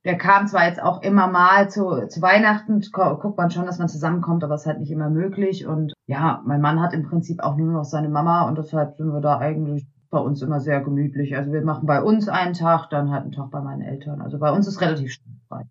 [0.05, 3.89] Der kam zwar jetzt auch immer mal zu, zu Weihnachten, guckt man schon, dass man
[3.89, 5.66] zusammenkommt, aber es ist halt nicht immer möglich.
[5.66, 9.12] Und ja, mein Mann hat im Prinzip auch nur noch seine Mama und deshalb sind
[9.12, 11.37] wir da eigentlich bei uns immer sehr gemütlich.
[11.37, 14.20] Also wir machen bei uns einen Tag, dann halt einen Tag bei meinen Eltern.
[14.20, 15.18] Also bei uns ist relativ
[15.49, 15.64] frei.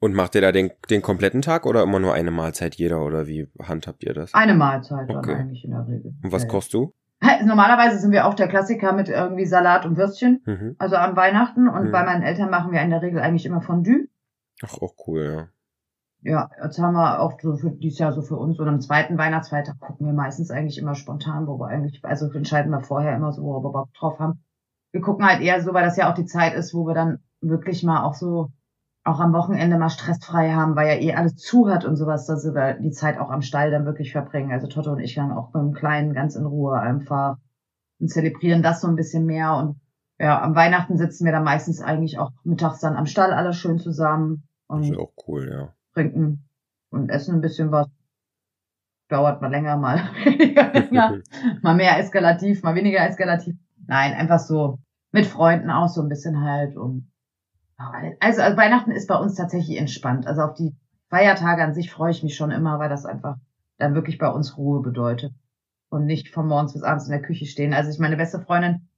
[0.00, 3.26] Und macht ihr da den, den kompletten Tag oder immer nur eine Mahlzeit jeder oder
[3.26, 4.34] wie handhabt ihr das?
[4.34, 5.30] Eine Mahlzeit okay.
[5.30, 6.14] dann eigentlich in der Regel.
[6.22, 6.94] Und was kochst du?
[7.44, 10.76] Normalerweise sind wir auch der Klassiker mit irgendwie Salat und Würstchen, mhm.
[10.78, 11.68] also an Weihnachten.
[11.68, 11.92] Und mhm.
[11.92, 14.08] bei meinen Eltern machen wir in der Regel eigentlich immer Fondue.
[14.64, 15.48] Ach, auch cool, ja.
[16.24, 18.58] Ja, jetzt haben wir auch so für dieses Jahr so für uns.
[18.60, 22.70] Und am zweiten Weihnachtsfeiertag gucken wir meistens eigentlich immer spontan, wo wir eigentlich, also entscheiden
[22.70, 24.44] wir vorher immer so, wo wir Bock drauf haben.
[24.92, 27.18] Wir gucken halt eher so, weil das ja auch die Zeit ist, wo wir dann
[27.40, 28.50] wirklich mal auch so
[29.04, 32.44] auch am Wochenende mal stressfrei haben, weil ja eh alles zu hat und sowas, dass
[32.44, 34.52] wir die Zeit auch am Stall dann wirklich verbringen.
[34.52, 37.38] Also Toto und ich dann auch beim Kleinen ganz in Ruhe einfach
[37.98, 39.56] und zelebrieren das so ein bisschen mehr.
[39.56, 39.80] Und
[40.18, 43.78] ja, am Weihnachten sitzen wir dann meistens eigentlich auch mittags dann am Stall alle schön
[43.78, 44.44] zusammen.
[44.68, 45.74] Und das ist auch cool, ja.
[45.94, 46.48] Trinken
[46.90, 47.88] und essen ein bisschen was.
[49.08, 51.18] Dauert mal länger, mal weniger länger.
[51.62, 53.56] mal mehr eskalativ, mal weniger eskalativ.
[53.86, 54.78] Nein, einfach so
[55.10, 57.11] mit Freunden auch so ein bisschen halt und
[58.20, 60.26] also, also Weihnachten ist bei uns tatsächlich entspannt.
[60.26, 60.74] Also auf die
[61.08, 63.36] Feiertage an sich freue ich mich schon immer, weil das einfach
[63.78, 65.32] dann wirklich bei uns Ruhe bedeutet.
[65.88, 67.74] Und nicht von morgens bis abends in der Küche stehen.
[67.74, 68.88] Also ich meine beste Freundin,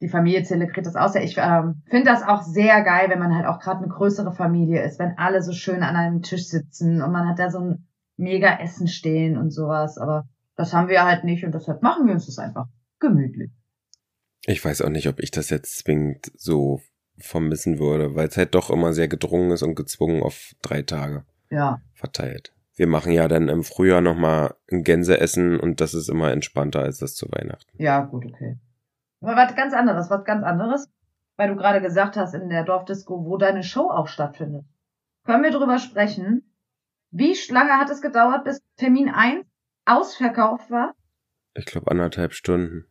[0.00, 1.14] die Familie zelebriert das aus.
[1.14, 4.82] Ich ähm, finde das auch sehr geil, wenn man halt auch gerade eine größere Familie
[4.82, 7.86] ist, wenn alle so schön an einem Tisch sitzen und man hat da so ein
[8.16, 9.98] mega Essen stehen und sowas.
[9.98, 12.66] Aber das haben wir halt nicht und deshalb machen wir uns das einfach
[12.98, 13.52] gemütlich.
[14.46, 16.80] Ich weiß auch nicht, ob ich das jetzt zwingend so
[17.20, 21.24] vermissen würde, weil es halt doch immer sehr gedrungen ist und gezwungen auf drei Tage
[21.50, 21.80] ja.
[21.94, 22.52] verteilt.
[22.76, 26.98] Wir machen ja dann im Frühjahr nochmal ein Gänseessen und das ist immer entspannter als
[26.98, 27.70] das zu Weihnachten.
[27.76, 28.58] Ja, gut, okay.
[29.20, 30.88] Aber was ganz anderes, was ganz anderes,
[31.36, 34.64] weil du gerade gesagt hast in der Dorfdisco, wo deine Show auch stattfindet.
[35.24, 36.54] Können wir drüber sprechen?
[37.10, 39.44] Wie lange hat es gedauert, bis Termin 1
[39.84, 40.94] ausverkauft war?
[41.54, 42.86] Ich glaube anderthalb Stunden.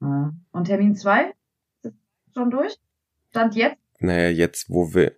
[0.00, 1.32] Und Termin 2?
[1.82, 1.94] Ist
[2.34, 2.76] schon durch?
[3.30, 3.76] Stand jetzt?
[4.00, 5.12] Naja, jetzt, wo wir,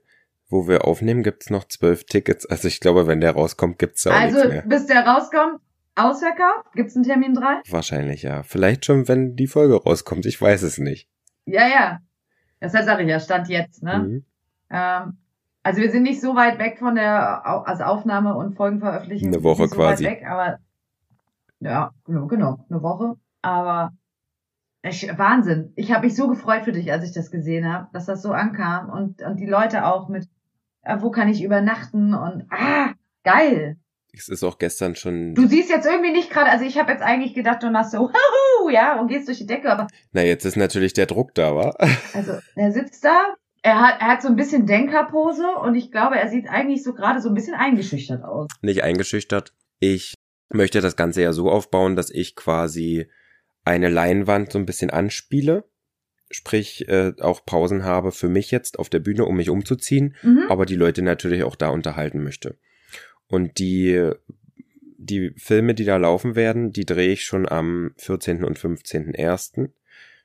[0.48, 2.46] wo wir aufnehmen, gibt's noch zwölf Tickets.
[2.46, 4.62] Also ich glaube, wenn der rauskommt, gibt's auch also, nichts mehr.
[4.62, 5.60] bis der rauskommt,
[5.94, 6.72] ausverkauft?
[6.74, 7.60] Gibt's einen Termin drei?
[7.68, 8.42] Wahrscheinlich ja.
[8.42, 10.26] Vielleicht schon, wenn die Folge rauskommt.
[10.26, 11.08] Ich weiß es nicht.
[11.46, 11.98] Ja, ja.
[12.60, 13.98] Deshalb sage ich ja, Stand jetzt, ne?
[13.98, 14.24] Mhm.
[14.70, 15.18] Ähm,
[15.62, 19.28] also wir sind nicht so weit weg von der also Aufnahme und Folgenveröffentlichung.
[19.28, 20.04] Eine Woche so quasi.
[20.04, 20.58] Weg, aber
[21.60, 23.14] ja, genau, genau, eine Woche.
[23.42, 23.92] Aber
[24.82, 25.72] ich, Wahnsinn.
[25.76, 28.32] Ich habe mich so gefreut für dich, als ich das gesehen habe, dass das so
[28.32, 30.28] ankam und, und die Leute auch mit,
[30.82, 32.92] äh, wo kann ich übernachten und ah,
[33.24, 33.76] geil.
[34.14, 35.34] Es ist auch gestern schon.
[35.34, 38.10] Du siehst jetzt irgendwie nicht gerade, also ich habe jetzt eigentlich gedacht, du machst so,
[38.10, 39.86] Huhu, ja, und gehst durch die Decke, aber.
[40.12, 41.74] Na, jetzt ist natürlich der Druck da, wa?
[42.14, 46.18] Also, er sitzt da, er hat, er hat so ein bisschen Denkerpose und ich glaube,
[46.18, 48.48] er sieht eigentlich so gerade so ein bisschen eingeschüchtert aus.
[48.60, 49.54] Nicht eingeschüchtert.
[49.78, 50.14] Ich
[50.52, 53.08] möchte das Ganze ja so aufbauen, dass ich quasi
[53.64, 55.64] eine Leinwand so ein bisschen anspiele,
[56.30, 60.44] sprich äh, auch Pausen habe für mich jetzt auf der Bühne, um mich umzuziehen, mhm.
[60.48, 62.56] aber die Leute natürlich auch da unterhalten möchte.
[63.28, 64.12] Und die
[65.02, 68.44] die Filme, die da laufen werden, die drehe ich schon am 14.
[68.44, 69.70] und 15.01.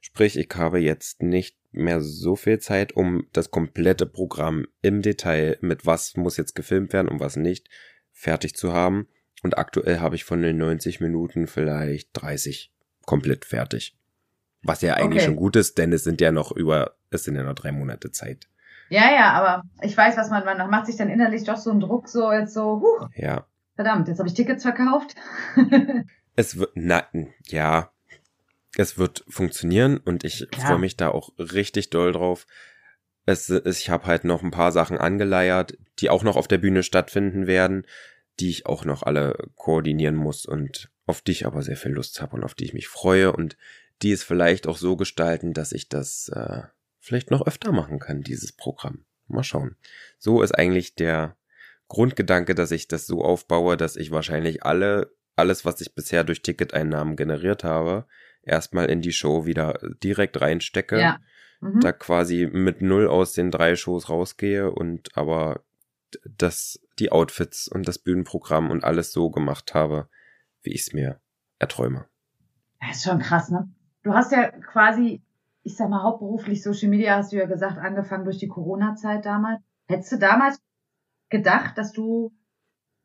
[0.02, 5.58] Sprich, ich habe jetzt nicht mehr so viel Zeit, um das komplette Programm im Detail
[5.62, 7.70] mit was muss jetzt gefilmt werden und was nicht
[8.14, 9.08] fertig zu haben.
[9.44, 12.72] Und aktuell habe ich von den 90 Minuten vielleicht 30
[13.08, 13.98] komplett fertig.
[14.62, 15.26] Was ja eigentlich okay.
[15.26, 18.12] schon gut ist, denn es sind ja noch über, es sind ja noch drei Monate
[18.12, 18.48] Zeit.
[18.90, 21.80] Ja, ja, aber ich weiß, was man, man macht sich dann innerlich doch so einen
[21.80, 23.08] Druck, so jetzt so, huh.
[23.16, 23.46] Ja.
[23.76, 25.16] Verdammt, jetzt habe ich Tickets verkauft.
[26.36, 27.06] es wird, na,
[27.46, 27.92] ja,
[28.76, 32.46] es wird funktionieren und ich freue mich da auch richtig doll drauf.
[33.26, 36.84] Es, ich habe halt noch ein paar Sachen angeleiert, die auch noch auf der Bühne
[36.84, 37.86] stattfinden werden.
[38.40, 42.22] Die ich auch noch alle koordinieren muss und auf die ich aber sehr viel Lust
[42.22, 43.58] habe und auf die ich mich freue und
[44.02, 46.64] die es vielleicht auch so gestalten, dass ich das äh,
[47.00, 49.06] vielleicht noch öfter machen kann, dieses Programm.
[49.28, 49.76] Mal schauen.
[50.20, 51.36] So ist eigentlich der
[51.88, 56.42] Grundgedanke, dass ich das so aufbaue, dass ich wahrscheinlich alle, alles, was ich bisher durch
[56.42, 58.06] Ticketeinnahmen generiert habe,
[58.44, 61.00] erstmal in die Show wieder direkt reinstecke.
[61.00, 61.20] Ja.
[61.60, 61.80] Mhm.
[61.82, 65.64] Da quasi mit null aus den drei Shows rausgehe und aber
[66.24, 70.10] das, die Outfits und das Bühnenprogramm und alles so gemacht habe,
[70.62, 71.20] wie ich es mir
[71.60, 72.08] erträume.
[72.80, 73.70] Das ist schon krass, ne?
[74.04, 75.22] Du hast ja quasi,
[75.64, 79.62] ich sag mal, hauptberuflich Social Media, hast du ja gesagt, angefangen durch die Corona-Zeit damals.
[79.88, 80.62] Hättest du damals
[81.30, 82.32] gedacht, dass du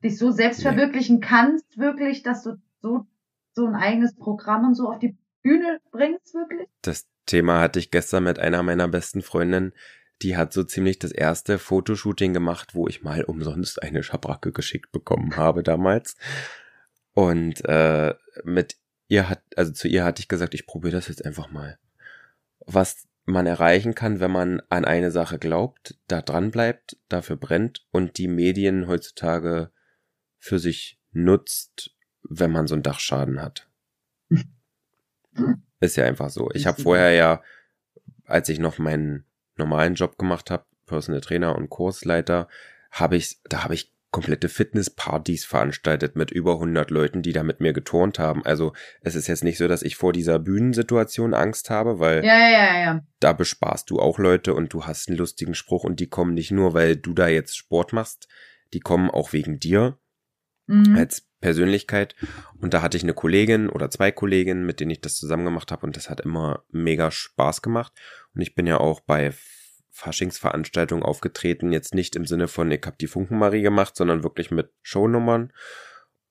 [0.03, 0.64] dich so selbst nee.
[0.64, 3.07] verwirklichen kannst, wirklich, dass du so,
[3.53, 6.68] so ein eigenes Programm und so auf die Bühne bringst, wirklich?
[6.82, 9.72] Das Thema hatte ich gestern mit einer meiner besten Freundinnen.
[10.22, 14.92] Die hat so ziemlich das erste Fotoshooting gemacht, wo ich mal umsonst eine Schabracke geschickt
[14.92, 16.16] bekommen habe damals.
[17.12, 18.14] Und äh,
[18.44, 18.76] mit
[19.08, 21.78] ihr hat, also zu ihr hatte ich gesagt, ich probiere das jetzt einfach mal.
[22.64, 27.86] Was man erreichen kann, wenn man an eine Sache glaubt, da dran bleibt, dafür brennt
[27.90, 29.70] und die Medien heutzutage
[30.38, 33.68] für sich nutzt, wenn man so einen Dachschaden hat.
[35.80, 36.50] Ist ja einfach so.
[36.52, 37.42] Ich habe vorher ja,
[38.24, 39.24] als ich noch meinen
[39.57, 42.48] normalen Job gemacht habe, Personal Trainer und Kursleiter,
[42.90, 47.61] habe ich, da habe ich komplette Fitnesspartys veranstaltet mit über 100 Leuten, die da mit
[47.61, 48.44] mir geturnt haben.
[48.44, 52.38] Also es ist jetzt nicht so, dass ich vor dieser Bühnensituation Angst habe, weil ja,
[52.38, 53.00] ja, ja.
[53.20, 56.50] da bespaßt du auch Leute und du hast einen lustigen Spruch und die kommen nicht
[56.50, 58.28] nur, weil du da jetzt Sport machst,
[58.74, 59.98] die kommen auch wegen dir
[60.66, 60.96] mhm.
[60.96, 62.14] als Persönlichkeit.
[62.60, 65.72] Und da hatte ich eine Kollegin oder zwei Kolleginnen, mit denen ich das zusammen gemacht
[65.72, 67.92] habe und das hat immer mega Spaß gemacht.
[68.34, 69.32] Und ich bin ja auch bei
[69.90, 74.70] Faschingsveranstaltung aufgetreten, jetzt nicht im Sinne von, ich hab die Funkenmarie gemacht, sondern wirklich mit
[74.80, 75.52] Shownummern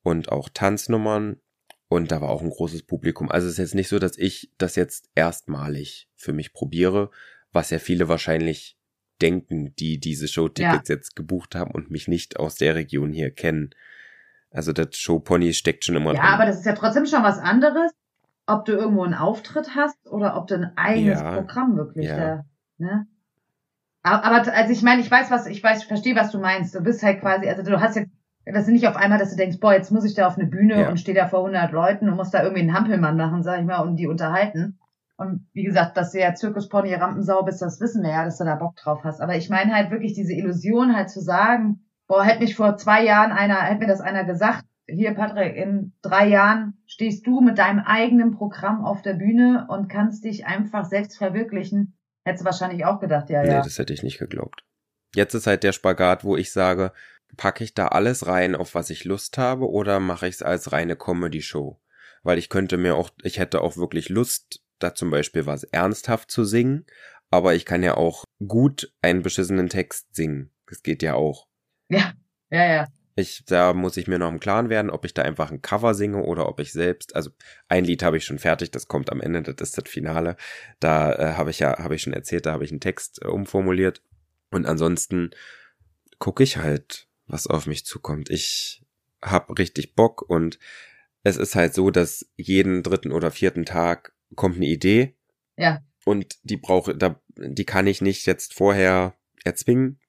[0.02, 1.40] und auch Tanznummern.
[1.88, 3.30] Und da war auch ein großes Publikum.
[3.30, 7.12] Also es ist jetzt nicht so, dass ich das jetzt erstmalig für mich probiere,
[7.52, 8.78] was ja viele wahrscheinlich
[9.22, 10.96] denken, die diese Showtickets ja.
[10.96, 13.76] jetzt gebucht haben und mich nicht aus der Region hier kennen.
[14.52, 16.34] Also das Showpony steckt schon immer Ja, drin.
[16.34, 17.92] aber das ist ja trotzdem schon was anderes,
[18.46, 22.18] ob du irgendwo einen Auftritt hast oder ob du ein eigenes ja, Programm wirklich ja.
[22.18, 22.46] da,
[22.78, 23.08] ne?
[24.04, 26.74] Aber also ich meine, ich weiß was, ich weiß, verstehe, was du meinst.
[26.74, 28.10] Du bist halt quasi, also du hast jetzt,
[28.46, 30.48] das ist nicht auf einmal, dass du denkst, boah, jetzt muss ich da auf eine
[30.48, 30.90] Bühne ja.
[30.90, 33.66] und stehe da vor 100 Leuten und muss da irgendwie einen Hampelmann machen, sag ich
[33.66, 34.80] mal, und die unterhalten.
[35.18, 38.44] Und wie gesagt, dass du ja Zirkuspony Rampensau bist, das wissen wir ja, dass du
[38.44, 39.22] da Bock drauf hast.
[39.22, 43.06] Aber ich meine halt wirklich diese Illusion halt zu sagen, boah, hätte mich vor zwei
[43.06, 47.58] Jahren einer, hätte mir das einer gesagt, hier Patrick, in drei Jahren stehst du mit
[47.58, 52.86] deinem eigenen Programm auf der Bühne und kannst dich einfach selbst verwirklichen Hättest du wahrscheinlich
[52.86, 53.58] auch gedacht, ja, ja.
[53.58, 54.64] Nee, das hätte ich nicht geglaubt.
[55.16, 56.94] Jetzt ist halt der Spagat, wo ich sage,
[57.36, 60.72] packe ich da alles rein, auf was ich Lust habe, oder mache ich es als
[60.72, 61.80] reine Comedy-Show?
[62.24, 66.30] Weil ich könnte mir auch, ich hätte auch wirklich Lust, da zum Beispiel was ernsthaft
[66.30, 66.86] zu singen,
[67.32, 70.52] aber ich kann ja auch gut einen beschissenen Text singen.
[70.68, 71.48] Das geht ja auch.
[71.92, 72.14] Ja,
[72.50, 72.88] ja, ja.
[73.16, 75.94] Ich, da muss ich mir noch im Klaren werden, ob ich da einfach ein Cover
[75.94, 77.30] singe oder ob ich selbst, also
[77.68, 80.38] ein Lied habe ich schon fertig, das kommt am Ende, das ist das Finale.
[80.80, 83.28] Da äh, habe ich ja, habe ich schon erzählt, da habe ich einen Text äh,
[83.28, 84.02] umformuliert.
[84.50, 85.32] Und ansonsten
[86.20, 88.30] gucke ich halt, was auf mich zukommt.
[88.30, 88.82] Ich
[89.22, 90.58] habe richtig Bock und
[91.24, 95.16] es ist halt so, dass jeden dritten oder vierten Tag kommt eine Idee.
[95.58, 95.84] Ja.
[96.06, 100.00] Und die brauche, da, die kann ich nicht jetzt vorher erzwingen.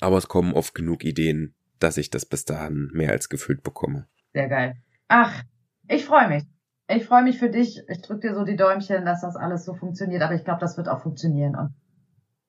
[0.00, 4.06] Aber es kommen oft genug Ideen dass ich das bis dahin mehr als gefühlt bekomme.
[4.32, 4.76] Sehr geil.
[5.08, 5.42] Ach,
[5.88, 6.44] ich freue mich.
[6.88, 7.82] Ich freue mich für dich.
[7.88, 10.22] Ich drücke dir so die Däumchen, dass das alles so funktioniert.
[10.22, 11.56] Aber ich glaube, das wird auch funktionieren.
[11.56, 11.74] Und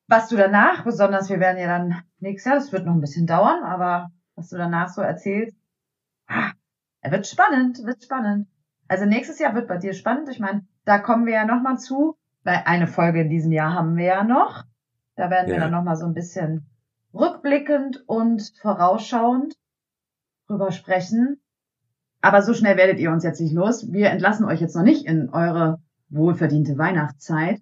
[0.08, 3.28] was du danach, besonders wir werden ja dann nächstes Jahr, das wird noch ein bisschen
[3.28, 5.58] dauern, aber was du danach so erzählst,
[6.28, 6.52] ah,
[7.02, 8.48] er wird spannend, wird spannend.
[8.88, 10.30] Also nächstes Jahr wird bei dir spannend.
[10.30, 13.96] Ich meine, da kommen wir ja nochmal zu, weil eine Folge in diesem Jahr haben
[13.96, 14.64] wir ja noch.
[15.16, 15.56] Da werden ja.
[15.56, 16.70] wir dann nochmal so ein bisschen
[17.16, 19.56] rückblickend und vorausschauend
[20.48, 21.42] drüber sprechen.
[22.22, 23.92] Aber so schnell werdet ihr uns jetzt nicht los.
[23.92, 27.62] Wir entlassen euch jetzt noch nicht in eure wohlverdiente Weihnachtszeit,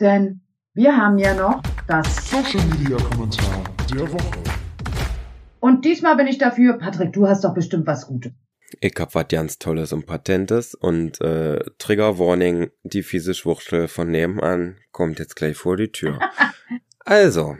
[0.00, 0.42] denn
[0.74, 3.62] wir haben ja noch das Social Media Kommentar
[3.92, 4.38] der Woche.
[5.60, 8.32] Und diesmal bin ich dafür, Patrick, du hast doch bestimmt was Gutes.
[8.80, 14.10] Ich hab was ganz Tolles und Patentes und äh, Trigger Warning, die fiese Schwuchtel von
[14.10, 16.18] nebenan kommt jetzt gleich vor die Tür.
[17.04, 17.56] also,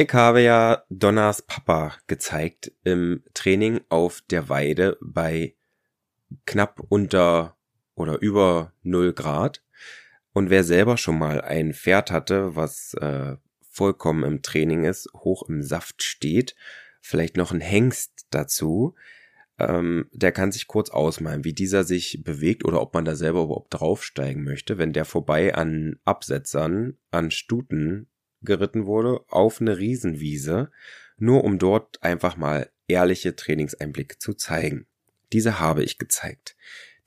[0.00, 5.56] ich habe ja Donners Papa gezeigt im Training auf der Weide bei
[6.46, 7.56] knapp unter
[7.96, 9.64] oder über null Grad.
[10.32, 13.38] Und wer selber schon mal ein Pferd hatte, was äh,
[13.68, 16.54] vollkommen im Training ist, hoch im Saft steht,
[17.00, 18.94] vielleicht noch ein Hengst dazu.
[19.58, 23.42] Ähm, der kann sich kurz ausmalen, wie dieser sich bewegt oder ob man da selber
[23.42, 28.06] überhaupt draufsteigen möchte, wenn der vorbei an Absetzern, an Stuten
[28.42, 30.70] geritten wurde, auf eine Riesenwiese,
[31.16, 34.86] nur um dort einfach mal ehrliche Trainingseinblicke zu zeigen.
[35.32, 36.56] Diese habe ich gezeigt.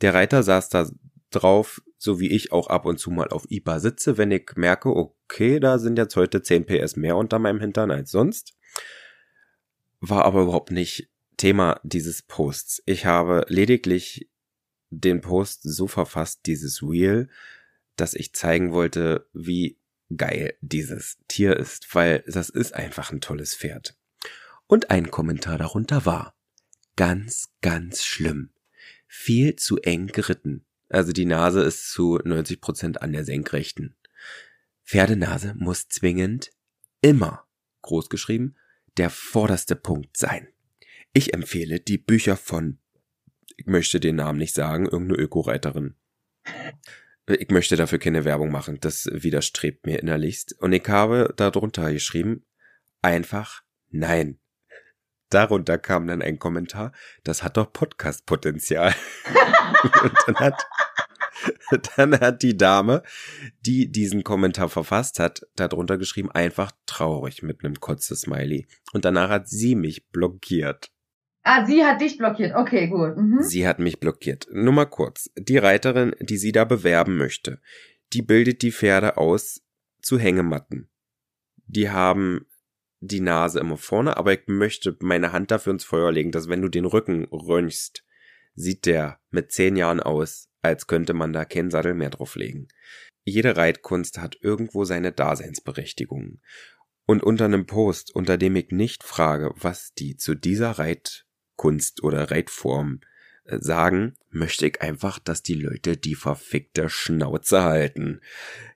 [0.01, 0.89] Der Reiter saß da
[1.32, 4.89] drauf, so wie ich auch ab und zu mal auf IBA sitze, wenn ich merke,
[4.89, 8.53] okay, da sind jetzt heute 10 PS mehr unter meinem Hintern als sonst.
[9.99, 12.84] War aber überhaupt nicht Thema dieses Posts.
[12.86, 14.29] Ich habe lediglich
[14.89, 17.29] den Post so verfasst, dieses Wheel,
[17.95, 19.77] dass ich zeigen wollte, wie
[20.18, 23.97] geil dieses Tier ist, weil das ist einfach ein tolles Pferd.
[24.68, 26.36] Und ein Kommentar darunter war,
[26.95, 28.51] ganz, ganz schlimm.
[29.07, 30.66] Viel zu eng geritten.
[30.89, 33.95] Also die Nase ist zu 90 Prozent an der Senkrechten.
[34.84, 36.51] Pferdenase muss zwingend
[37.01, 37.47] immer,
[37.82, 38.57] großgeschrieben,
[38.97, 40.47] der vorderste Punkt sein.
[41.14, 42.80] Ich empfehle die Bücher von,
[43.57, 45.95] ich möchte den Namen nicht sagen, irgendeine Öko-Reiterin.
[47.39, 50.59] Ich möchte dafür keine Werbung machen, das widerstrebt mir innerlichst.
[50.59, 52.45] Und ich habe darunter geschrieben,
[53.01, 54.39] einfach nein.
[55.29, 56.91] Darunter kam dann ein Kommentar,
[57.23, 58.93] das hat doch Podcast-Potenzial.
[60.03, 60.67] Und dann hat,
[61.95, 63.01] dann hat die Dame,
[63.61, 68.67] die diesen Kommentar verfasst hat, darunter geschrieben, einfach traurig mit einem Kotze-Smiley.
[68.91, 70.91] Und danach hat sie mich blockiert.
[71.43, 72.55] Ah, sie hat dich blockiert.
[72.55, 73.17] Okay, gut.
[73.17, 73.41] Mhm.
[73.41, 74.47] Sie hat mich blockiert.
[74.51, 75.29] Nur mal kurz.
[75.35, 77.59] Die Reiterin, die sie da bewerben möchte,
[78.13, 79.61] die bildet die Pferde aus
[80.01, 80.89] zu Hängematten.
[81.65, 82.45] Die haben
[82.99, 86.61] die Nase immer vorne, aber ich möchte meine Hand dafür ins Feuer legen, dass wenn
[86.61, 88.05] du den Rücken röntgst,
[88.53, 92.67] sieht der mit zehn Jahren aus, als könnte man da keinen Sattel mehr drauflegen.
[93.23, 96.41] Jede Reitkunst hat irgendwo seine Daseinsberechtigung.
[97.07, 100.71] Und unter einem Post, unter dem ich nicht frage, was die zu dieser
[101.62, 103.01] Reitkunst oder Reitform
[103.45, 108.22] äh, sagen, möchte ich einfach, dass die Leute die verfickte Schnauze halten.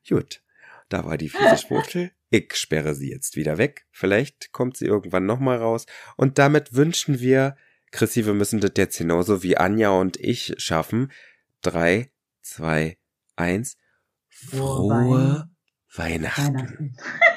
[0.07, 0.41] Gut,
[0.89, 2.11] da war die fiese Spruchel.
[2.29, 3.85] Ich sperre sie jetzt wieder weg.
[3.91, 5.85] Vielleicht kommt sie irgendwann nochmal raus.
[6.17, 7.55] Und damit wünschen wir,
[7.91, 11.11] Chrissy, wir müssen das jetzt genauso wie Anja und ich schaffen.
[11.61, 12.11] Drei,
[12.41, 12.97] zwei,
[13.35, 13.77] eins.
[14.27, 15.49] Frohe
[15.93, 16.43] Weihnachten.
[16.43, 16.97] Weihnachten.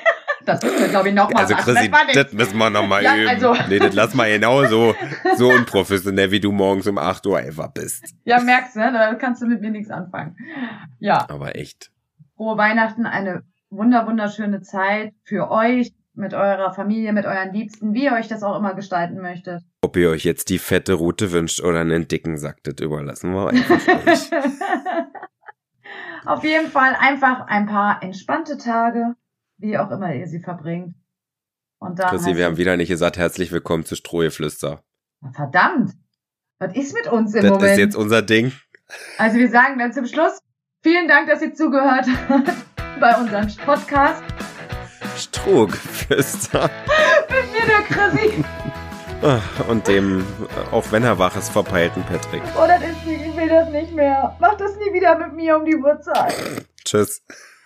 [0.49, 3.29] Das müssen wir, glaube ich, nochmal Also Chrissy, das, das müssen wir nochmal ja, üben.
[3.29, 3.55] Also.
[3.69, 4.95] Nee, das lass mal genau so,
[5.37, 8.15] so unprofessionell, wie du morgens um 8 Uhr einfach bist.
[8.25, 8.93] Ja, merkst du, ne?
[8.93, 10.37] da kannst du mit mir nichts anfangen.
[10.99, 11.29] Ja.
[11.29, 11.91] Aber echt.
[12.37, 18.05] Frohe Weihnachten, eine wunder wunderschöne Zeit für euch, mit eurer Familie, mit euren Liebsten, wie
[18.05, 19.63] ihr euch das auch immer gestalten möchtet.
[19.83, 23.49] Ob ihr euch jetzt die fette Route wünscht oder einen dicken Sack, das überlassen wir
[23.49, 24.31] einfach euch.
[26.27, 29.15] Auf jeden Fall einfach ein paar entspannte Tage,
[29.59, 30.95] wie auch immer ihr sie verbringt.
[31.79, 34.83] Und dann Chrissy, wir haben wieder nicht gesagt, herzlich willkommen zu Strohgeflüster.
[35.33, 35.93] Verdammt!
[36.59, 37.63] Was ist mit uns im das Moment?
[37.63, 38.53] Das ist jetzt unser Ding.
[39.19, 40.39] Also wir sagen dann zum Schluss,
[40.83, 42.51] vielen Dank, dass ihr zugehört habt
[43.01, 44.23] bei unserem Podcast.
[45.17, 46.71] Strohgeflüster.
[47.29, 48.45] Mit mir der Chrissy.
[49.23, 50.25] Ah, und dem,
[50.71, 52.43] auch wenn er wach ist, verpeilten Patrick.
[52.57, 54.37] Oh, das ist nicht, ich will das nicht mehr.
[54.39, 56.35] Mach das nie wieder mit mir um die Uhrzeit.
[56.85, 57.23] Tschüss.